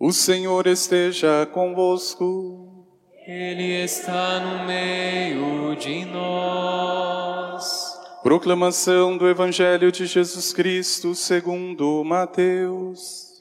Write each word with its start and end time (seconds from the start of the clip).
O 0.00 0.12
Senhor 0.12 0.68
esteja 0.68 1.44
convosco. 1.46 2.86
Ele 3.26 3.82
está 3.82 4.38
no 4.38 4.64
meio 4.64 5.74
de 5.74 6.04
nós. 6.04 7.98
Proclamação 8.22 9.18
do 9.18 9.28
Evangelho 9.28 9.90
de 9.90 10.06
Jesus 10.06 10.52
Cristo 10.52 11.16
segundo 11.16 12.04
Mateus. 12.04 13.40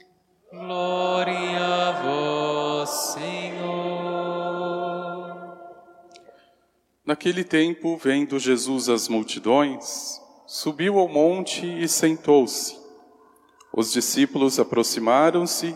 Glória 0.51 1.59
a 1.59 1.91
vós, 2.01 2.89
Senhor. 3.13 3.67
Naquele 7.05 7.43
tempo, 7.43 7.97
vendo 7.97 8.39
Jesus 8.39 8.89
as 8.89 9.07
multidões, 9.07 10.19
subiu 10.47 10.97
ao 10.97 11.07
monte 11.07 11.67
e 11.67 11.87
sentou-se. 11.87 12.75
Os 13.71 13.91
discípulos 13.91 14.59
aproximaram-se 14.59 15.75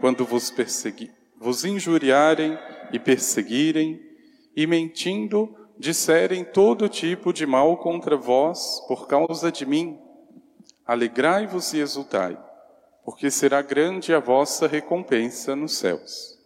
quando 0.00 0.24
vos, 0.24 0.52
vos 1.36 1.64
injuriarem 1.64 2.58
e 2.92 2.98
perseguirem, 2.98 4.00
e 4.56 4.66
mentindo, 4.66 5.54
disserem 5.78 6.44
todo 6.44 6.88
tipo 6.88 7.32
de 7.32 7.46
mal 7.46 7.76
contra 7.76 8.16
vós 8.16 8.82
por 8.88 9.06
causa 9.06 9.52
de 9.52 9.64
mim, 9.64 10.00
alegrai-vos 10.84 11.72
e 11.72 11.78
exultai, 11.78 12.36
porque 13.04 13.30
será 13.30 13.62
grande 13.62 14.12
a 14.12 14.18
vossa 14.18 14.66
recompensa 14.66 15.54
nos 15.54 15.76
céus. 15.76 16.36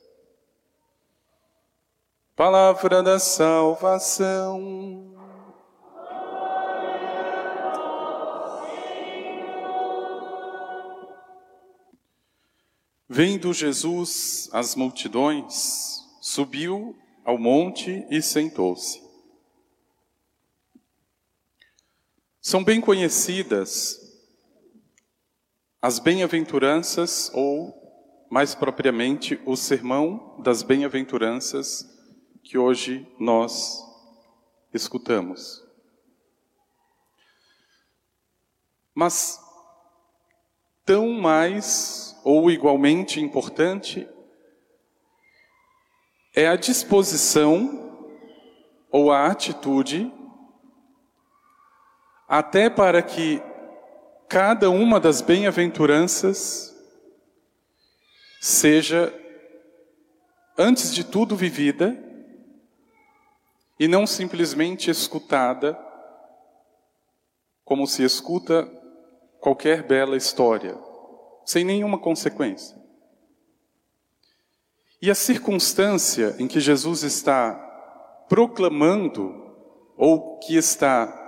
Palavra 2.36 3.02
da 3.02 3.18
salvação. 3.18 5.11
Vendo 13.14 13.52
Jesus 13.52 14.48
as 14.54 14.74
multidões, 14.74 16.02
subiu 16.18 16.96
ao 17.22 17.36
monte 17.36 18.06
e 18.08 18.22
sentou-se. 18.22 19.02
São 22.40 22.64
bem 22.64 22.80
conhecidas 22.80 24.00
as 25.82 25.98
bem-aventuranças, 25.98 27.30
ou, 27.34 28.26
mais 28.30 28.54
propriamente, 28.54 29.38
o 29.44 29.56
sermão 29.56 30.40
das 30.42 30.62
bem-aventuranças 30.62 31.86
que 32.42 32.56
hoje 32.56 33.06
nós 33.20 33.78
escutamos. 34.72 35.62
Mas, 38.94 39.38
tão 40.86 41.10
mais 41.10 42.11
ou 42.24 42.50
igualmente 42.50 43.20
importante 43.20 44.08
é 46.34 46.48
a 46.48 46.56
disposição 46.56 48.06
ou 48.90 49.10
a 49.10 49.26
atitude 49.26 50.12
até 52.28 52.70
para 52.70 53.02
que 53.02 53.42
cada 54.28 54.70
uma 54.70 54.98
das 54.98 55.20
bem-aventuranças 55.20 56.74
seja, 58.40 59.12
antes 60.56 60.94
de 60.94 61.04
tudo, 61.04 61.36
vivida 61.36 61.96
e 63.78 63.86
não 63.86 64.06
simplesmente 64.06 64.90
escutada 64.90 65.78
como 67.64 67.86
se 67.86 68.02
escuta 68.02 68.66
qualquer 69.38 69.82
bela 69.82 70.16
história, 70.16 70.78
sem 71.44 71.64
nenhuma 71.64 71.98
consequência. 71.98 72.80
E 75.00 75.10
a 75.10 75.14
circunstância 75.14 76.36
em 76.38 76.46
que 76.46 76.60
Jesus 76.60 77.02
está 77.02 77.54
proclamando, 78.28 79.42
ou 79.96 80.38
que 80.38 80.56
está 80.56 81.18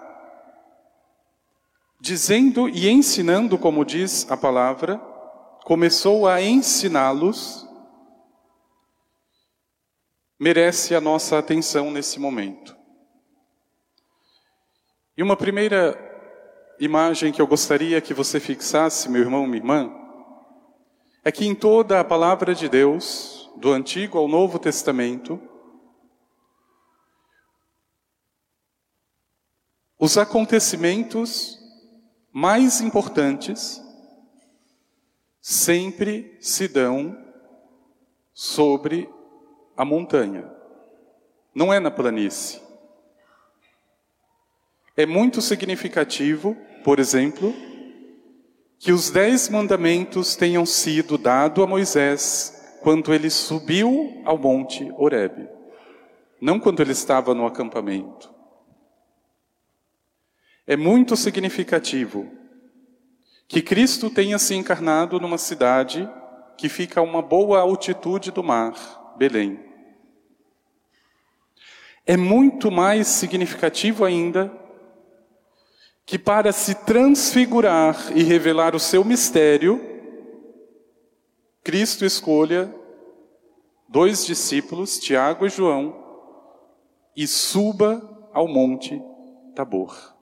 dizendo 2.00 2.68
e 2.68 2.88
ensinando, 2.88 3.58
como 3.58 3.84
diz 3.84 4.30
a 4.30 4.36
palavra, 4.36 4.98
começou 5.64 6.28
a 6.28 6.40
ensiná-los, 6.40 7.68
merece 10.38 10.94
a 10.94 11.00
nossa 11.00 11.38
atenção 11.38 11.90
nesse 11.90 12.20
momento. 12.20 12.76
E 15.16 15.22
uma 15.22 15.36
primeira 15.36 15.96
imagem 16.78 17.32
que 17.32 17.40
eu 17.40 17.46
gostaria 17.46 18.00
que 18.00 18.12
você 18.12 18.38
fixasse, 18.38 19.08
meu 19.08 19.22
irmão, 19.22 19.46
minha 19.46 19.58
irmã, 19.58 20.03
é 21.24 21.32
que 21.32 21.46
em 21.46 21.54
toda 21.54 21.98
a 21.98 22.04
palavra 22.04 22.54
de 22.54 22.68
Deus, 22.68 23.50
do 23.56 23.72
Antigo 23.72 24.18
ao 24.18 24.28
Novo 24.28 24.58
Testamento, 24.58 25.40
os 29.98 30.18
acontecimentos 30.18 31.58
mais 32.30 32.82
importantes 32.82 33.82
sempre 35.40 36.36
se 36.40 36.68
dão 36.68 37.16
sobre 38.34 39.08
a 39.74 39.84
montanha, 39.84 40.52
não 41.54 41.72
é 41.72 41.80
na 41.80 41.90
planície. 41.90 42.60
É 44.94 45.06
muito 45.06 45.40
significativo, 45.40 46.54
por 46.84 46.98
exemplo, 46.98 47.54
que 48.84 48.92
os 48.92 49.08
dez 49.08 49.48
mandamentos 49.48 50.36
tenham 50.36 50.66
sido 50.66 51.16
dados 51.16 51.64
a 51.64 51.66
Moisés 51.66 52.78
quando 52.82 53.14
ele 53.14 53.30
subiu 53.30 54.20
ao 54.26 54.36
monte 54.36 54.92
Horebe, 54.98 55.48
não 56.38 56.60
quando 56.60 56.80
ele 56.82 56.92
estava 56.92 57.34
no 57.34 57.46
acampamento. 57.46 58.30
É 60.66 60.76
muito 60.76 61.16
significativo 61.16 62.30
que 63.48 63.62
Cristo 63.62 64.10
tenha 64.10 64.38
se 64.38 64.54
encarnado 64.54 65.18
numa 65.18 65.38
cidade 65.38 66.06
que 66.58 66.68
fica 66.68 67.00
a 67.00 67.02
uma 67.02 67.22
boa 67.22 67.60
altitude 67.60 68.30
do 68.30 68.44
mar, 68.44 69.14
Belém. 69.16 69.64
É 72.04 72.18
muito 72.18 72.70
mais 72.70 73.06
significativo 73.06 74.04
ainda 74.04 74.52
que, 76.06 76.18
para 76.18 76.52
se 76.52 76.74
transfigurar 76.74 78.16
e 78.16 78.22
revelar 78.22 78.74
o 78.74 78.80
seu 78.80 79.04
mistério, 79.04 79.80
Cristo 81.62 82.04
escolha 82.04 82.72
dois 83.88 84.26
discípulos, 84.26 84.98
Tiago 84.98 85.46
e 85.46 85.48
João, 85.48 85.94
e 87.16 87.26
suba 87.26 88.28
ao 88.32 88.46
monte 88.46 89.00
Tabor. 89.54 90.14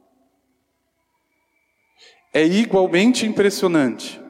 É 2.33 2.45
igualmente 2.45 3.27
impressionante 3.27 4.21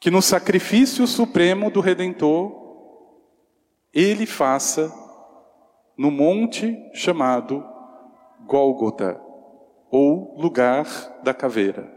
que 0.00 0.10
no 0.10 0.22
sacrifício 0.22 1.06
supremo 1.06 1.70
do 1.70 1.80
Redentor, 1.80 2.58
ele 3.92 4.24
faça 4.24 4.90
no 5.96 6.10
monte 6.10 6.74
chamado 6.94 7.62
Gólgota, 8.46 9.20
ou 9.90 10.38
lugar 10.38 10.86
da 11.22 11.34
caveira. 11.34 11.92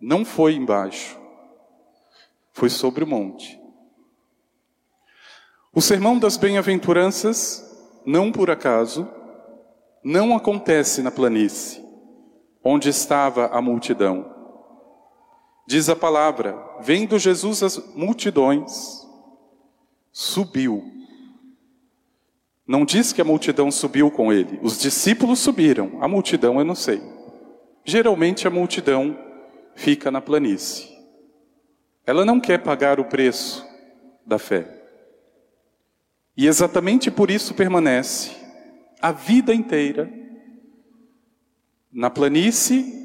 Não 0.00 0.24
foi 0.24 0.54
embaixo, 0.54 1.18
foi 2.52 2.68
sobre 2.68 3.04
o 3.04 3.06
monte. 3.06 3.60
O 5.74 5.80
sermão 5.80 6.18
das 6.18 6.36
bem-aventuranças, 6.36 7.64
não 8.04 8.30
por 8.30 8.50
acaso, 8.50 9.08
não 10.04 10.36
acontece 10.36 11.02
na 11.02 11.10
planície, 11.10 11.82
onde 12.62 12.88
estava 12.88 13.46
a 13.46 13.62
multidão. 13.62 14.30
Diz 15.66 15.88
a 15.88 15.96
palavra: 15.96 16.58
vendo 16.80 17.18
Jesus 17.18 17.62
as 17.62 17.78
multidões, 17.94 19.06
subiu. 20.12 21.01
Não 22.66 22.84
diz 22.84 23.12
que 23.12 23.20
a 23.20 23.24
multidão 23.24 23.70
subiu 23.70 24.10
com 24.10 24.32
ele, 24.32 24.58
os 24.62 24.78
discípulos 24.80 25.40
subiram, 25.40 25.98
a 26.00 26.08
multidão 26.08 26.58
eu 26.58 26.64
não 26.64 26.74
sei. 26.74 27.02
Geralmente 27.84 28.46
a 28.46 28.50
multidão 28.50 29.18
fica 29.74 30.10
na 30.10 30.20
planície. 30.20 30.88
Ela 32.06 32.24
não 32.24 32.40
quer 32.40 32.58
pagar 32.58 33.00
o 33.00 33.04
preço 33.04 33.66
da 34.24 34.38
fé. 34.38 34.82
E 36.36 36.46
exatamente 36.46 37.10
por 37.10 37.30
isso 37.30 37.54
permanece 37.54 38.30
a 39.00 39.12
vida 39.12 39.52
inteira 39.52 40.10
na 41.92 42.08
planície, 42.08 43.00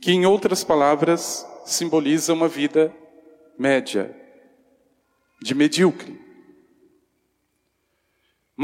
que 0.00 0.12
em 0.12 0.24
outras 0.24 0.64
palavras 0.64 1.46
simboliza 1.66 2.32
uma 2.32 2.48
vida 2.48 2.94
média, 3.58 4.14
de 5.42 5.54
medíocre. 5.54 6.23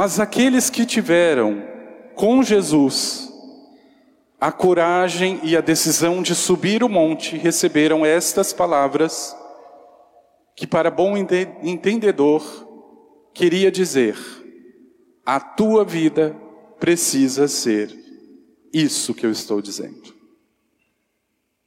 Mas 0.00 0.18
aqueles 0.18 0.70
que 0.70 0.86
tiveram 0.86 1.62
com 2.14 2.42
Jesus 2.42 3.30
a 4.40 4.50
coragem 4.50 5.38
e 5.42 5.54
a 5.54 5.60
decisão 5.60 6.22
de 6.22 6.34
subir 6.34 6.82
o 6.82 6.88
monte 6.88 7.36
receberam 7.36 8.02
estas 8.02 8.50
palavras, 8.50 9.36
que 10.56 10.66
para 10.66 10.90
bom 10.90 11.18
entendedor 11.18 12.42
queria 13.34 13.70
dizer: 13.70 14.16
a 15.26 15.38
tua 15.38 15.84
vida 15.84 16.34
precisa 16.78 17.46
ser 17.46 17.94
isso 18.72 19.12
que 19.12 19.26
eu 19.26 19.30
estou 19.30 19.60
dizendo. 19.60 20.14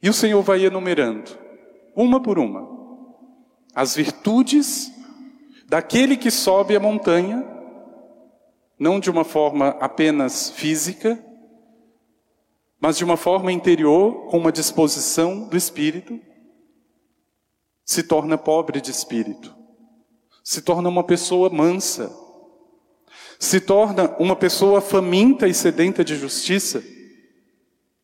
E 0.02 0.08
o 0.10 0.12
Senhor 0.12 0.42
vai 0.42 0.64
enumerando, 0.66 1.30
uma 1.94 2.20
por 2.20 2.40
uma, 2.40 2.68
as 3.72 3.94
virtudes 3.94 4.90
daquele 5.68 6.16
que 6.16 6.32
sobe 6.32 6.74
a 6.74 6.80
montanha, 6.80 7.53
não 8.78 8.98
de 8.98 9.10
uma 9.10 9.24
forma 9.24 9.68
apenas 9.80 10.50
física, 10.50 11.22
mas 12.80 12.98
de 12.98 13.04
uma 13.04 13.16
forma 13.16 13.50
interior, 13.50 14.26
com 14.26 14.36
uma 14.36 14.52
disposição 14.52 15.48
do 15.48 15.56
espírito, 15.56 16.20
se 17.84 18.02
torna 18.02 18.36
pobre 18.36 18.80
de 18.80 18.90
espírito, 18.90 19.54
se 20.42 20.60
torna 20.62 20.88
uma 20.88 21.04
pessoa 21.04 21.48
mansa, 21.50 22.14
se 23.38 23.60
torna 23.60 24.14
uma 24.18 24.36
pessoa 24.36 24.80
faminta 24.80 25.46
e 25.46 25.54
sedenta 25.54 26.04
de 26.04 26.16
justiça. 26.16 26.82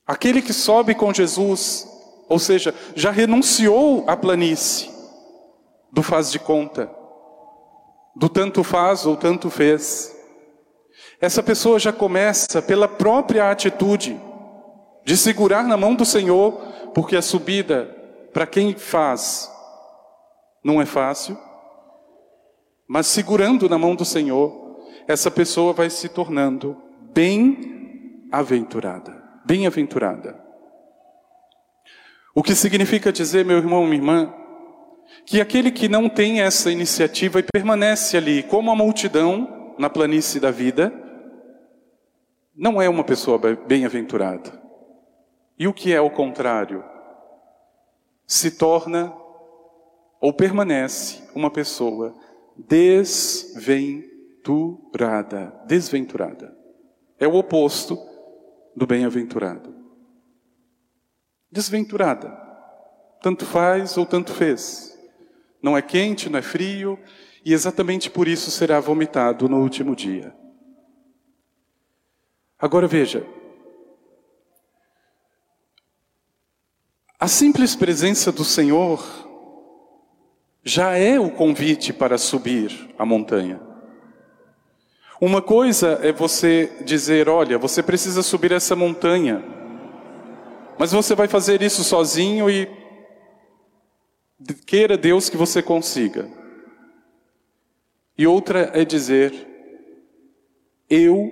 Aquele 0.07 0.43
que 0.43 0.53
sobe 0.53 0.95
com 0.95 1.13
Jesus, 1.13 1.87
ou 2.29 2.39
seja, 2.39 2.75
já 2.95 3.11
renunciou 3.11 4.05
à 4.07 4.17
planície 4.17 4.91
do 5.93 6.03
faz 6.03 6.31
de 6.31 6.39
conta, 6.39 6.91
do 8.15 8.29
tanto 8.29 8.63
faz 8.63 9.07
ou 9.07 9.17
tanto 9.17 9.51
fez. 9.51 10.17
Essa 11.21 11.43
pessoa 11.43 11.79
já 11.79 11.93
começa 11.93 12.63
pela 12.63 12.89
própria 12.89 13.51
atitude 13.51 14.19
de 15.05 15.17
segurar 15.17 15.65
na 15.65 15.77
mão 15.77 15.95
do 15.95 16.05
Senhor, 16.05 16.53
porque 16.95 17.15
a 17.15 17.23
subida, 17.23 17.85
para 18.33 18.47
quem 18.47 18.75
faz, 18.75 19.51
não 20.65 20.81
é 20.81 20.87
fácil, 20.87 21.37
mas 22.89 23.07
segurando 23.07 23.69
na 23.69 23.77
mão 23.77 23.95
do 23.95 24.05
Senhor, 24.05 24.81
essa 25.07 25.31
pessoa 25.31 25.73
vai 25.73 25.91
se 25.91 26.09
tornando 26.09 26.77
bem-aventurada. 27.13 29.23
Bem-aventurada. 29.45 30.41
O 32.35 32.43
que 32.43 32.55
significa 32.55 33.13
dizer, 33.13 33.45
meu 33.45 33.59
irmão, 33.59 33.85
minha 33.85 33.97
irmã, 33.97 34.35
que 35.27 35.41
aquele 35.41 35.71
que 35.71 35.89
não 35.89 36.09
tem 36.09 36.41
essa 36.41 36.71
iniciativa 36.71 37.41
e 37.41 37.43
permanece 37.43 38.17
ali 38.17 38.43
como 38.43 38.71
a 38.71 38.77
multidão 38.77 39.75
na 39.79 39.91
planície 39.91 40.41
da 40.41 40.51
vida, 40.51 40.93
não 42.61 42.81
é 42.83 42.89
uma 42.91 43.03
pessoa 43.03 43.39
bem-aventurada. 43.39 44.61
E 45.59 45.67
o 45.67 45.73
que 45.73 45.95
é 45.95 46.01
o 46.01 46.11
contrário? 46.11 46.85
Se 48.27 48.51
torna 48.51 49.17
ou 50.21 50.35
permanece 50.35 51.23
uma 51.35 51.51
pessoa 51.51 52.15
desventurada. 52.59 55.59
Desventurada. 55.67 56.55
É 57.19 57.27
o 57.27 57.35
oposto 57.35 57.99
do 58.77 58.87
bem-aventurado. 58.87 59.75
Desventurada. 61.51 62.31
Tanto 63.23 63.47
faz 63.47 63.97
ou 63.97 64.05
tanto 64.05 64.35
fez. 64.35 64.95
Não 65.63 65.79
é 65.79 65.81
quente, 65.81 66.29
não 66.29 66.39
é 66.39 66.43
frio, 66.43 66.99
e 67.43 67.55
exatamente 67.55 68.11
por 68.11 68.29
isso 68.29 68.51
será 68.51 68.81
vomitado 68.81 69.49
no 69.49 69.63
último 69.63 69.97
dia. 69.97 70.39
Agora 72.61 72.87
veja, 72.87 73.27
A 77.21 77.29
simples 77.29 77.77
presença 77.77 78.33
do 78.33 78.47
Senhor 78.47 79.05
já 80.65 80.97
é 80.97 81.21
o 81.21 81.31
convite 81.31 81.93
para 81.93 82.17
subir 82.17 82.95
a 82.99 83.05
montanha. 83.05 83.61
Uma 85.21 85.43
coisa 85.43 86.01
é 86.03 86.13
você 86.13 86.73
dizer: 86.83 87.29
olha, 87.29 87.59
você 87.59 87.83
precisa 87.83 88.23
subir 88.23 88.53
essa 88.53 88.75
montanha, 88.75 89.45
mas 90.79 90.93
você 90.93 91.15
vai 91.15 91.29
fazer 91.29 91.61
isso 91.61 91.85
sozinho 91.85 92.49
e 92.49 92.67
queira 94.67 94.97
Deus 94.97 95.29
que 95.29 95.37
você 95.37 95.63
consiga. 95.63 96.27
E 98.17 98.27
outra 98.27 98.71
é 98.73 98.83
dizer: 98.83 99.35
eu 100.89 101.31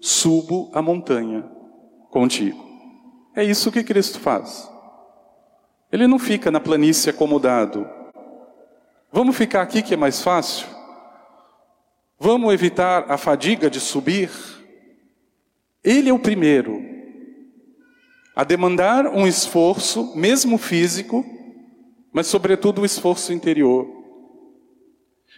subo 0.00 0.70
a 0.72 0.80
montanha 0.80 1.48
contigo. 2.10 2.64
É 3.34 3.44
isso 3.44 3.70
que 3.70 3.84
Cristo 3.84 4.18
faz. 4.18 4.68
Ele 5.92 6.06
não 6.06 6.18
fica 6.18 6.50
na 6.50 6.60
planície 6.60 7.10
acomodado. 7.10 7.88
Vamos 9.12 9.36
ficar 9.36 9.62
aqui 9.62 9.82
que 9.82 9.94
é 9.94 9.96
mais 9.96 10.22
fácil? 10.22 10.66
Vamos 12.18 12.52
evitar 12.52 13.10
a 13.10 13.16
fadiga 13.16 13.68
de 13.68 13.80
subir? 13.80 14.30
Ele 15.82 16.08
é 16.08 16.12
o 16.12 16.18
primeiro 16.18 16.90
a 18.34 18.44
demandar 18.44 19.06
um 19.06 19.26
esforço, 19.26 20.16
mesmo 20.16 20.56
físico, 20.56 21.24
mas 22.12 22.26
sobretudo 22.26 22.80
um 22.80 22.84
esforço 22.84 23.32
interior. 23.32 23.86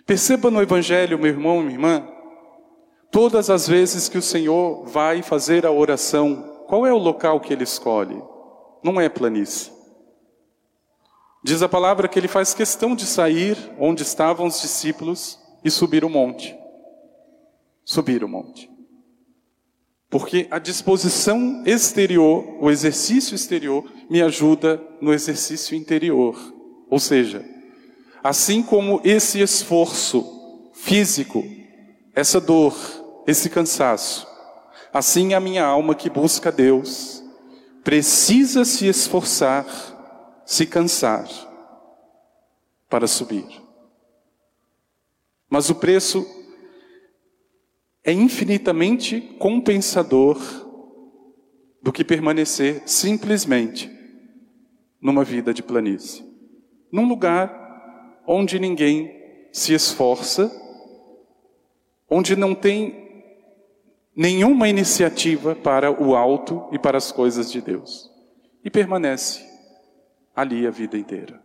Perceba 0.06 0.50
no 0.50 0.60
Evangelho, 0.60 1.18
meu 1.18 1.28
irmão, 1.28 1.60
minha 1.60 1.72
irmã, 1.72 2.11
todas 3.12 3.50
as 3.50 3.68
vezes 3.68 4.08
que 4.08 4.18
o 4.18 4.22
Senhor 4.22 4.86
vai 4.86 5.22
fazer 5.22 5.66
a 5.66 5.70
oração, 5.70 6.64
qual 6.66 6.86
é 6.86 6.92
o 6.92 6.98
local 6.98 7.38
que 7.38 7.52
ele 7.52 7.62
escolhe? 7.62 8.20
Não 8.82 8.98
é 8.98 9.08
planície. 9.08 9.70
Diz 11.44 11.62
a 11.62 11.68
palavra 11.68 12.08
que 12.08 12.18
ele 12.18 12.26
faz 12.26 12.54
questão 12.54 12.96
de 12.96 13.04
sair 13.04 13.56
onde 13.78 14.02
estavam 14.02 14.46
os 14.46 14.60
discípulos 14.62 15.38
e 15.62 15.70
subir 15.70 16.04
o 16.04 16.08
monte. 16.08 16.56
Subir 17.84 18.24
o 18.24 18.28
monte. 18.28 18.70
Porque 20.08 20.46
a 20.50 20.58
disposição 20.58 21.62
exterior, 21.66 22.44
o 22.60 22.70
exercício 22.70 23.34
exterior, 23.34 23.84
me 24.08 24.22
ajuda 24.22 24.82
no 25.00 25.12
exercício 25.12 25.76
interior. 25.76 26.36
Ou 26.88 26.98
seja, 26.98 27.44
assim 28.22 28.62
como 28.62 29.00
esse 29.04 29.40
esforço 29.40 30.70
físico, 30.72 31.44
essa 32.14 32.40
dor, 32.40 33.01
esse 33.26 33.48
cansaço, 33.48 34.26
assim 34.92 35.34
a 35.34 35.40
minha 35.40 35.64
alma 35.64 35.94
que 35.94 36.10
busca 36.10 36.50
Deus 36.50 37.22
precisa 37.82 38.64
se 38.64 38.86
esforçar 38.86 39.66
se 40.44 40.66
cansar 40.66 41.26
para 42.88 43.06
subir. 43.06 43.46
Mas 45.48 45.70
o 45.70 45.74
preço 45.74 46.26
é 48.04 48.12
infinitamente 48.12 49.20
compensador 49.38 50.38
do 51.80 51.92
que 51.92 52.04
permanecer 52.04 52.82
simplesmente 52.86 53.90
numa 55.00 55.24
vida 55.24 55.54
de 55.54 55.62
planície. 55.62 56.24
Num 56.90 57.08
lugar 57.08 58.22
onde 58.26 58.58
ninguém 58.58 59.48
se 59.52 59.72
esforça, 59.72 60.50
onde 62.08 62.36
não 62.36 62.54
tem 62.54 63.01
nenhuma 64.14 64.68
iniciativa 64.68 65.54
para 65.54 65.90
o 65.90 66.14
alto 66.14 66.68
e 66.72 66.78
para 66.78 66.98
as 66.98 67.10
coisas 67.10 67.50
de 67.50 67.60
Deus. 67.60 68.10
E 68.64 68.70
permanece 68.70 69.44
ali 70.34 70.66
a 70.66 70.70
vida 70.70 70.96
inteira. 70.96 71.40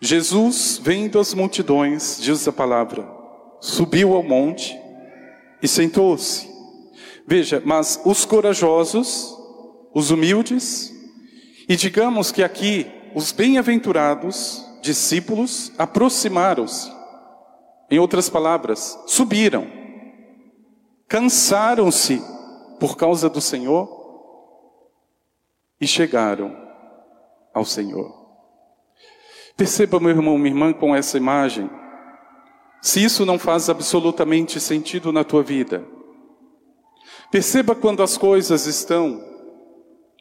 Jesus, 0.00 0.78
vendo 0.82 1.18
as 1.18 1.32
multidões, 1.32 2.18
diz 2.20 2.46
a 2.46 2.52
palavra, 2.52 3.08
subiu 3.60 4.14
ao 4.14 4.22
monte 4.22 4.78
e 5.62 5.68
sentou-se. 5.68 6.52
Veja, 7.26 7.62
mas 7.64 8.00
os 8.04 8.26
corajosos, 8.26 9.34
os 9.94 10.10
humildes, 10.10 10.92
e 11.66 11.74
digamos 11.74 12.30
que 12.30 12.42
aqui 12.42 12.86
os 13.14 13.32
bem-aventurados 13.32 14.62
discípulos 14.82 15.72
aproximaram-se. 15.78 16.92
Em 17.90 17.98
outras 17.98 18.28
palavras, 18.28 18.98
subiram, 19.06 19.66
cansaram-se 21.08 22.22
por 22.78 22.96
causa 22.96 23.28
do 23.28 23.40
Senhor 23.40 23.88
e 25.80 25.86
chegaram 25.86 26.56
ao 27.52 27.64
Senhor. 27.64 28.24
Perceba, 29.56 30.00
meu 30.00 30.10
irmão, 30.10 30.36
minha 30.36 30.50
irmã, 30.50 30.72
com 30.72 30.94
essa 30.94 31.16
imagem, 31.16 31.70
se 32.82 33.02
isso 33.02 33.24
não 33.24 33.38
faz 33.38 33.70
absolutamente 33.70 34.60
sentido 34.60 35.12
na 35.12 35.22
tua 35.22 35.42
vida. 35.42 35.84
Perceba 37.30 37.74
quando 37.74 38.02
as 38.02 38.18
coisas 38.18 38.66
estão 38.66 39.22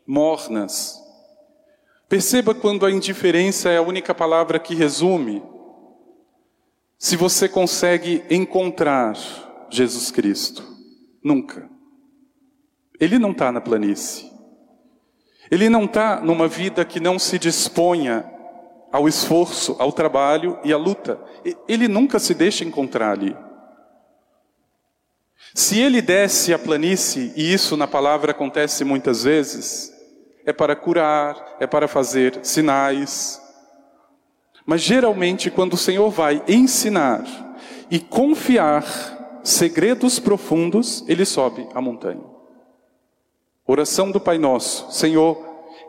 mornas. 0.05 0.99
Perceba 2.07 2.53
quando 2.53 2.85
a 2.85 2.91
indiferença 2.91 3.69
é 3.69 3.77
a 3.77 3.81
única 3.81 4.13
palavra 4.13 4.59
que 4.59 4.75
resume. 4.75 5.43
Se 6.97 7.17
você 7.17 7.49
consegue 7.49 8.23
encontrar 8.29 9.17
Jesus 9.69 10.11
Cristo, 10.11 10.72
nunca. 11.23 11.69
Ele 12.99 13.17
não 13.17 13.31
está 13.31 13.51
na 13.51 13.61
planície. 13.61 14.31
Ele 15.49 15.69
não 15.69 15.85
está 15.85 16.19
numa 16.19 16.47
vida 16.47 16.83
que 16.85 16.99
não 16.99 17.19
se 17.19 17.37
disponha 17.37 18.25
ao 18.91 19.07
esforço, 19.07 19.75
ao 19.79 19.91
trabalho 19.91 20.59
e 20.63 20.71
à 20.71 20.77
luta. 20.77 21.19
Ele 21.67 21.87
nunca 21.87 22.19
se 22.19 22.33
deixa 22.33 22.63
encontrar 22.63 23.11
ali. 23.11 23.35
Se 25.53 25.79
ele 25.79 26.01
desce 26.01 26.53
a 26.53 26.59
planície, 26.59 27.31
e 27.35 27.53
isso 27.53 27.77
na 27.77 27.87
palavra 27.87 28.31
acontece 28.31 28.83
muitas 28.83 29.23
vezes, 29.23 29.93
é 30.45 30.51
para 30.51 30.75
curar, 30.75 31.57
é 31.59 31.67
para 31.67 31.87
fazer 31.87 32.39
sinais. 32.43 33.39
Mas 34.65 34.81
geralmente, 34.81 35.51
quando 35.51 35.73
o 35.73 35.77
Senhor 35.77 36.09
vai 36.09 36.41
ensinar 36.47 37.23
e 37.91 37.99
confiar 37.99 38.83
segredos 39.43 40.19
profundos, 40.19 41.03
ele 41.07 41.25
sobe 41.25 41.67
a 41.73 41.81
montanha. 41.81 42.23
Oração 43.67 44.11
do 44.11 44.19
Pai 44.19 44.37
Nosso: 44.37 44.91
Senhor, 44.91 45.37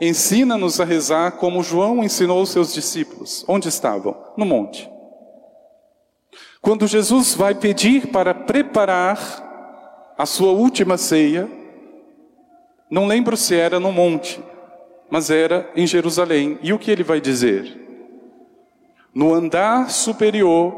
ensina-nos 0.01 0.81
a 0.81 0.85
rezar 0.85 1.33
como 1.33 1.63
João 1.63 2.03
ensinou 2.03 2.43
os 2.43 2.51
seus 2.51 2.73
discípulos. 2.75 3.45
Onde 3.49 3.69
estavam? 3.69 4.17
No 4.37 4.45
monte. 4.45 4.91
Quando 6.61 6.87
Jesus 6.87 7.35
vai 7.35 7.55
pedir 7.55 8.09
para 8.09 8.35
preparar 8.35 10.15
a 10.17 10.25
sua 10.25 10.53
última 10.53 10.97
ceia, 10.97 11.49
não 12.91 13.07
lembro 13.07 13.37
se 13.37 13.55
era 13.55 13.79
no 13.79 13.93
monte, 13.93 14.43
mas 15.11 15.31
era 15.31 15.71
em 15.77 15.87
Jerusalém. 15.87 16.59
E 16.63 16.73
o 16.73 16.79
que 16.79 16.91
ele 16.91 17.03
vai 17.03 17.21
dizer? 17.21 17.81
No 19.15 19.35
andar 19.35 19.91
superior, 19.91 20.75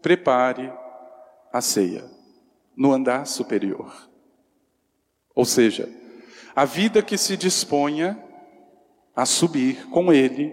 prepare 0.00 0.72
a 1.52 1.60
ceia. 1.60 2.04
No 2.76 2.92
andar 2.92 3.26
superior. 3.26 4.08
Ou 5.34 5.44
seja, 5.44 5.88
a 6.54 6.64
vida 6.64 7.02
que 7.02 7.18
se 7.18 7.36
disponha 7.36 8.22
a 9.14 9.26
subir 9.26 9.86
com 9.88 10.12
Ele 10.12 10.52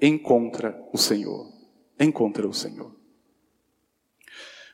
encontra 0.00 0.80
o 0.92 0.98
Senhor. 0.98 1.46
Encontra 1.98 2.48
o 2.48 2.54
Senhor. 2.54 2.94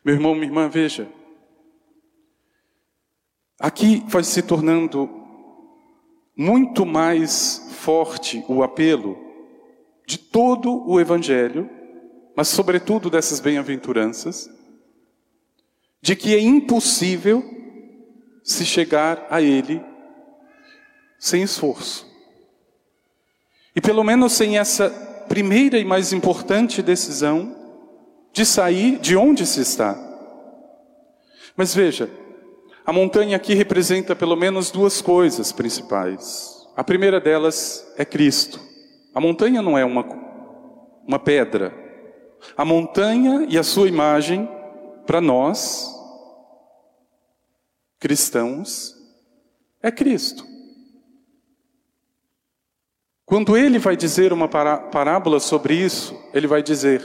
Meu 0.04 0.14
irmão, 0.14 0.34
minha 0.34 0.46
irmã, 0.46 0.68
veja. 0.68 1.10
Aqui 3.58 4.04
vai 4.06 4.22
se 4.22 4.42
tornando 4.42 5.10
muito 6.36 6.86
mais 6.86 7.66
forte 7.72 8.44
o 8.48 8.62
apelo 8.62 9.16
de 10.06 10.18
todo 10.18 10.88
o 10.88 11.00
Evangelho, 11.00 11.68
mas 12.36 12.48
sobretudo 12.48 13.10
dessas 13.10 13.40
bem-aventuranças, 13.40 14.48
de 16.06 16.14
que 16.14 16.36
é 16.36 16.38
impossível 16.38 17.44
se 18.44 18.64
chegar 18.64 19.26
a 19.28 19.42
Ele 19.42 19.82
sem 21.18 21.42
esforço. 21.42 22.06
E 23.74 23.80
pelo 23.80 24.04
menos 24.04 24.32
sem 24.32 24.56
essa 24.56 24.88
primeira 25.28 25.76
e 25.76 25.84
mais 25.84 26.12
importante 26.12 26.80
decisão 26.80 27.56
de 28.32 28.46
sair 28.46 29.00
de 29.00 29.16
onde 29.16 29.44
se 29.44 29.60
está. 29.60 29.98
Mas 31.56 31.74
veja, 31.74 32.08
a 32.86 32.92
montanha 32.92 33.36
aqui 33.36 33.54
representa 33.54 34.14
pelo 34.14 34.36
menos 34.36 34.70
duas 34.70 35.02
coisas 35.02 35.50
principais. 35.50 36.68
A 36.76 36.84
primeira 36.84 37.20
delas 37.20 37.84
é 37.98 38.04
Cristo. 38.04 38.60
A 39.12 39.20
montanha 39.20 39.60
não 39.60 39.76
é 39.76 39.84
uma, 39.84 40.06
uma 41.04 41.18
pedra. 41.18 41.74
A 42.56 42.64
montanha 42.64 43.44
e 43.48 43.58
a 43.58 43.64
sua 43.64 43.88
imagem, 43.88 44.48
para 45.04 45.20
nós, 45.20 45.95
cristãos, 47.98 48.94
é 49.82 49.90
Cristo. 49.90 50.44
Quando 53.24 53.56
ele 53.56 53.78
vai 53.78 53.96
dizer 53.96 54.32
uma 54.32 54.48
parábola 54.48 55.40
sobre 55.40 55.74
isso, 55.74 56.16
ele 56.32 56.46
vai 56.46 56.62
dizer: 56.62 57.02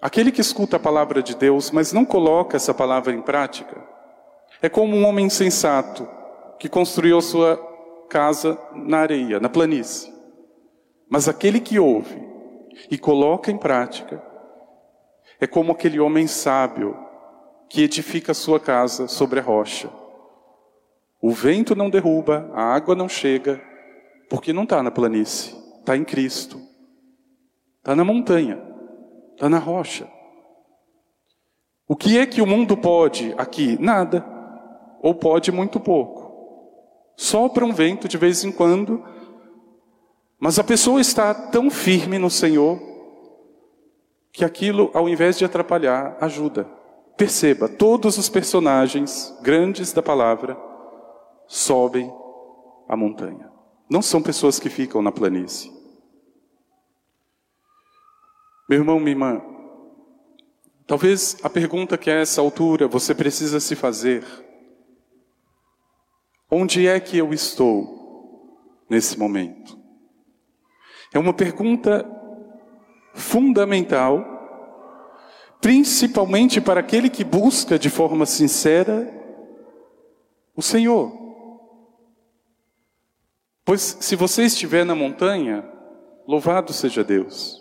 aquele 0.00 0.32
que 0.32 0.40
escuta 0.40 0.76
a 0.76 0.80
palavra 0.80 1.22
de 1.22 1.36
Deus, 1.36 1.70
mas 1.70 1.92
não 1.92 2.04
coloca 2.04 2.56
essa 2.56 2.72
palavra 2.72 3.12
em 3.12 3.20
prática, 3.20 3.86
é 4.62 4.68
como 4.68 4.96
um 4.96 5.04
homem 5.04 5.28
sensato 5.28 6.08
que 6.58 6.68
construiu 6.68 7.20
sua 7.20 7.56
casa 8.08 8.58
na 8.74 8.98
areia, 8.98 9.38
na 9.38 9.48
planície. 9.48 10.10
Mas 11.08 11.28
aquele 11.28 11.60
que 11.60 11.78
ouve 11.78 12.24
e 12.90 12.96
coloca 12.96 13.50
em 13.50 13.58
prática, 13.58 14.22
é 15.38 15.46
como 15.46 15.72
aquele 15.72 16.00
homem 16.00 16.26
sábio 16.26 17.05
que 17.68 17.82
edifica 17.82 18.32
a 18.32 18.34
sua 18.34 18.60
casa 18.60 19.08
sobre 19.08 19.40
a 19.40 19.42
rocha. 19.42 19.90
O 21.20 21.30
vento 21.30 21.74
não 21.74 21.90
derruba, 21.90 22.50
a 22.54 22.62
água 22.62 22.94
não 22.94 23.08
chega, 23.08 23.60
porque 24.28 24.52
não 24.52 24.64
está 24.64 24.82
na 24.82 24.90
planície, 24.90 25.54
está 25.80 25.96
em 25.96 26.04
Cristo. 26.04 26.60
Está 27.78 27.94
na 27.94 28.04
montanha, 28.04 28.60
está 29.32 29.48
na 29.48 29.58
rocha. 29.58 30.08
O 31.88 31.94
que 31.94 32.18
é 32.18 32.26
que 32.26 32.42
o 32.42 32.46
mundo 32.46 32.76
pode 32.76 33.32
aqui? 33.38 33.80
Nada. 33.80 34.24
Ou 35.00 35.14
pode 35.14 35.52
muito 35.52 35.78
pouco. 35.78 36.26
Sopra 37.16 37.64
um 37.64 37.72
vento 37.72 38.08
de 38.08 38.18
vez 38.18 38.44
em 38.44 38.50
quando, 38.50 39.02
mas 40.38 40.58
a 40.58 40.64
pessoa 40.64 41.00
está 41.00 41.32
tão 41.32 41.70
firme 41.70 42.18
no 42.18 42.28
Senhor 42.28 42.78
que 44.32 44.44
aquilo, 44.44 44.90
ao 44.92 45.08
invés 45.08 45.38
de 45.38 45.44
atrapalhar, 45.44 46.18
ajuda. 46.20 46.75
Perceba, 47.16 47.68
todos 47.68 48.18
os 48.18 48.28
personagens 48.28 49.34
grandes 49.42 49.92
da 49.92 50.02
palavra 50.02 50.56
sobem 51.46 52.12
a 52.88 52.96
montanha. 52.96 53.50
Não 53.88 54.02
são 54.02 54.22
pessoas 54.22 54.58
que 54.58 54.68
ficam 54.68 55.00
na 55.00 55.10
planície. 55.10 55.72
Meu 58.68 58.80
irmão, 58.80 58.98
minha 58.98 59.12
irmã, 59.12 59.40
talvez 60.86 61.36
a 61.42 61.48
pergunta 61.48 61.96
que 61.96 62.10
a 62.10 62.14
essa 62.14 62.40
altura 62.40 62.88
você 62.88 63.14
precisa 63.14 63.60
se 63.60 63.76
fazer: 63.76 64.24
onde 66.50 66.86
é 66.86 66.98
que 66.98 67.16
eu 67.16 67.32
estou 67.32 68.84
nesse 68.90 69.18
momento? 69.18 69.78
É 71.14 71.18
uma 71.18 71.32
pergunta 71.32 72.04
fundamental, 73.14 74.35
principalmente 75.66 76.60
para 76.60 76.78
aquele 76.78 77.10
que 77.10 77.24
busca 77.24 77.76
de 77.76 77.90
forma 77.90 78.24
sincera 78.24 79.12
o 80.54 80.62
Senhor. 80.62 81.12
Pois 83.64 83.96
se 83.98 84.14
você 84.14 84.44
estiver 84.44 84.84
na 84.84 84.94
montanha, 84.94 85.68
louvado 86.24 86.72
seja 86.72 87.02
Deus. 87.02 87.60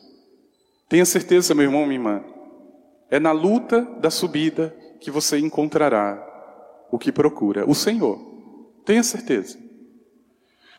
Tenha 0.87 1.03
certeza, 1.03 1.55
meu 1.55 1.63
irmão, 1.63 1.81
minha 1.87 1.95
irmã, 1.95 2.23
é 3.09 3.19
na 3.19 3.31
luta 3.31 3.81
da 3.99 4.11
subida 4.11 4.69
que 5.01 5.09
você 5.09 5.39
encontrará 5.39 6.23
o 6.91 6.99
que 6.99 7.11
procura, 7.11 7.67
o 7.67 7.73
Senhor. 7.73 8.19
Tenha 8.85 9.01
certeza. 9.01 9.57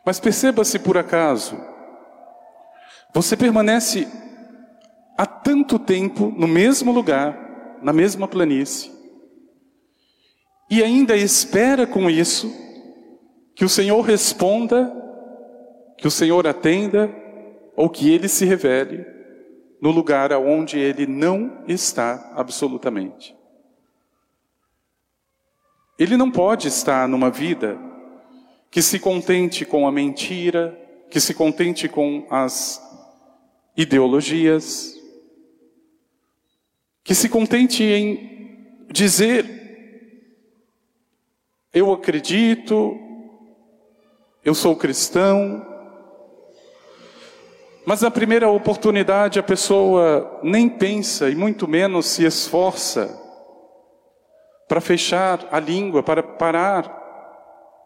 Mas 0.04 0.20
perceba 0.20 0.64
se 0.64 0.78
por 0.78 0.96
acaso 0.96 1.60
você 3.12 3.36
permanece 3.36 4.06
há 5.16 5.26
tanto 5.26 5.78
tempo 5.78 6.32
no 6.36 6.46
mesmo 6.46 6.92
lugar, 6.92 7.78
na 7.82 7.92
mesma 7.92 8.28
planície, 8.28 8.90
e 10.70 10.82
ainda 10.82 11.16
espera 11.16 11.86
com 11.86 12.10
isso 12.10 12.52
que 13.54 13.64
o 13.64 13.68
Senhor 13.68 14.00
responda 14.02 14.92
que 15.96 16.06
o 16.06 16.10
Senhor 16.10 16.46
atenda 16.46 17.10
ou 17.74 17.88
que 17.88 18.10
ele 18.10 18.28
se 18.28 18.44
revele 18.44 19.06
no 19.80 19.90
lugar 19.90 20.32
aonde 20.32 20.78
ele 20.78 21.06
não 21.06 21.62
está 21.66 22.32
absolutamente. 22.34 23.34
Ele 25.98 26.16
não 26.16 26.30
pode 26.30 26.68
estar 26.68 27.08
numa 27.08 27.30
vida 27.30 27.78
que 28.70 28.82
se 28.82 28.98
contente 28.98 29.64
com 29.64 29.86
a 29.86 29.92
mentira, 29.92 30.78
que 31.10 31.20
se 31.20 31.32
contente 31.32 31.88
com 31.88 32.26
as 32.30 32.82
ideologias, 33.76 34.95
que 37.06 37.14
se 37.14 37.28
contente 37.28 37.84
em 37.84 38.84
dizer: 38.90 39.46
eu 41.72 41.92
acredito, 41.92 42.98
eu 44.44 44.54
sou 44.54 44.74
cristão, 44.74 45.64
mas 47.86 48.02
na 48.02 48.10
primeira 48.10 48.50
oportunidade 48.50 49.38
a 49.38 49.42
pessoa 49.42 50.40
nem 50.42 50.68
pensa 50.68 51.30
e 51.30 51.36
muito 51.36 51.68
menos 51.68 52.06
se 52.06 52.24
esforça 52.24 53.22
para 54.66 54.80
fechar 54.80 55.46
a 55.52 55.60
língua, 55.60 56.02
para 56.02 56.24
parar 56.24 57.04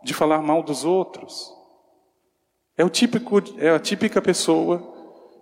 de 0.02 0.14
falar 0.14 0.40
mal 0.40 0.62
dos 0.62 0.82
outros. 0.82 1.52
É, 2.74 2.82
o 2.82 2.88
típico, 2.88 3.42
é 3.58 3.68
a 3.68 3.78
típica 3.78 4.22
pessoa 4.22 4.82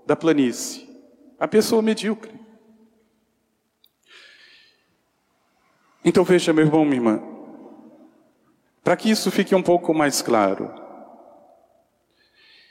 da 0.04 0.16
planície, 0.16 0.88
a 1.38 1.46
pessoa 1.46 1.80
medíocre. 1.80 2.37
Então 6.08 6.24
veja, 6.24 6.54
meu 6.54 6.64
irmão, 6.64 6.86
minha 6.86 6.96
irmã, 6.96 7.22
para 8.82 8.96
que 8.96 9.10
isso 9.10 9.30
fique 9.30 9.54
um 9.54 9.62
pouco 9.62 9.92
mais 9.92 10.22
claro. 10.22 10.72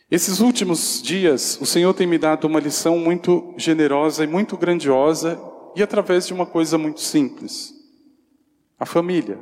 Esses 0.10 0.40
últimos 0.40 1.00
dias, 1.04 1.56
o 1.62 1.66
Senhor 1.66 1.94
tem 1.94 2.08
me 2.08 2.18
dado 2.18 2.46
uma 2.46 2.60
lição 2.60 2.98
muito 2.98 3.54
generosa 3.56 4.24
e 4.24 4.28
muito 4.28 4.58
grandiosa, 4.58 5.40
e 5.76 5.84
através 5.84 6.26
de 6.26 6.34
uma 6.34 6.48
coisa 6.48 6.80
muito 6.80 7.00
simples: 7.00 7.76
a 8.80 8.88
família. 8.88 9.38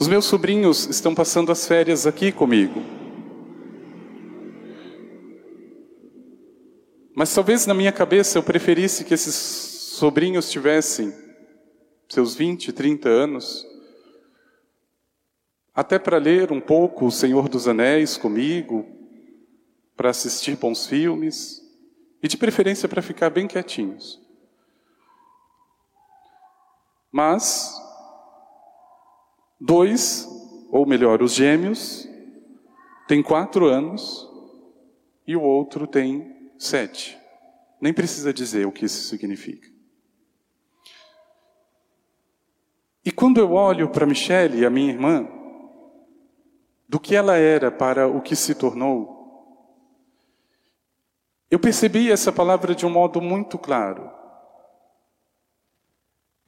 Os 0.00 0.08
meus 0.08 0.24
sobrinhos 0.24 0.86
estão 0.86 1.14
passando 1.14 1.52
as 1.52 1.68
férias 1.68 2.06
aqui 2.06 2.32
comigo. 2.32 2.82
Mas 7.14 7.34
talvez 7.34 7.66
na 7.66 7.74
minha 7.74 7.92
cabeça 7.92 8.38
eu 8.38 8.42
preferisse 8.42 9.04
que 9.04 9.12
esses 9.12 9.34
sobrinhos 9.34 10.50
tivessem 10.50 11.23
seus 12.14 12.34
20, 12.34 12.72
30 12.72 13.08
anos, 13.08 13.66
até 15.74 15.98
para 15.98 16.18
ler 16.18 16.52
um 16.52 16.60
pouco 16.60 17.06
O 17.06 17.10
Senhor 17.10 17.48
dos 17.48 17.68
Anéis 17.68 18.16
comigo, 18.16 18.86
para 19.96 20.10
assistir 20.10 20.56
bons 20.56 20.86
filmes, 20.86 21.60
e 22.22 22.28
de 22.28 22.36
preferência 22.36 22.88
para 22.88 23.02
ficar 23.02 23.30
bem 23.30 23.46
quietinhos. 23.46 24.20
Mas 27.12 27.84
Dois, 29.66 30.28
ou 30.70 30.84
melhor, 30.84 31.22
os 31.22 31.32
gêmeos, 31.32 32.06
têm 33.08 33.22
quatro 33.22 33.66
anos 33.66 34.28
e 35.26 35.34
o 35.34 35.40
outro 35.40 35.86
tem 35.86 36.50
sete. 36.58 37.18
Nem 37.80 37.90
precisa 37.90 38.30
dizer 38.30 38.66
o 38.66 38.72
que 38.72 38.84
isso 38.84 39.08
significa. 39.08 39.73
E 43.04 43.12
quando 43.12 43.38
eu 43.38 43.52
olho 43.52 43.90
para 43.90 44.06
Michelle, 44.06 44.64
a 44.64 44.70
minha 44.70 44.90
irmã, 44.90 45.28
do 46.88 46.98
que 46.98 47.14
ela 47.14 47.36
era 47.36 47.70
para 47.70 48.08
o 48.08 48.22
que 48.22 48.34
se 48.34 48.54
tornou, 48.54 49.14
eu 51.50 51.58
percebi 51.58 52.10
essa 52.10 52.32
palavra 52.32 52.74
de 52.74 52.86
um 52.86 52.90
modo 52.90 53.20
muito 53.20 53.58
claro. 53.58 54.10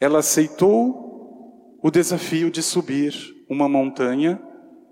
Ela 0.01 0.21
aceitou 0.21 1.78
o 1.83 1.91
desafio 1.91 2.50
de 2.50 2.63
subir 2.63 3.15
uma 3.49 3.69
montanha 3.69 4.41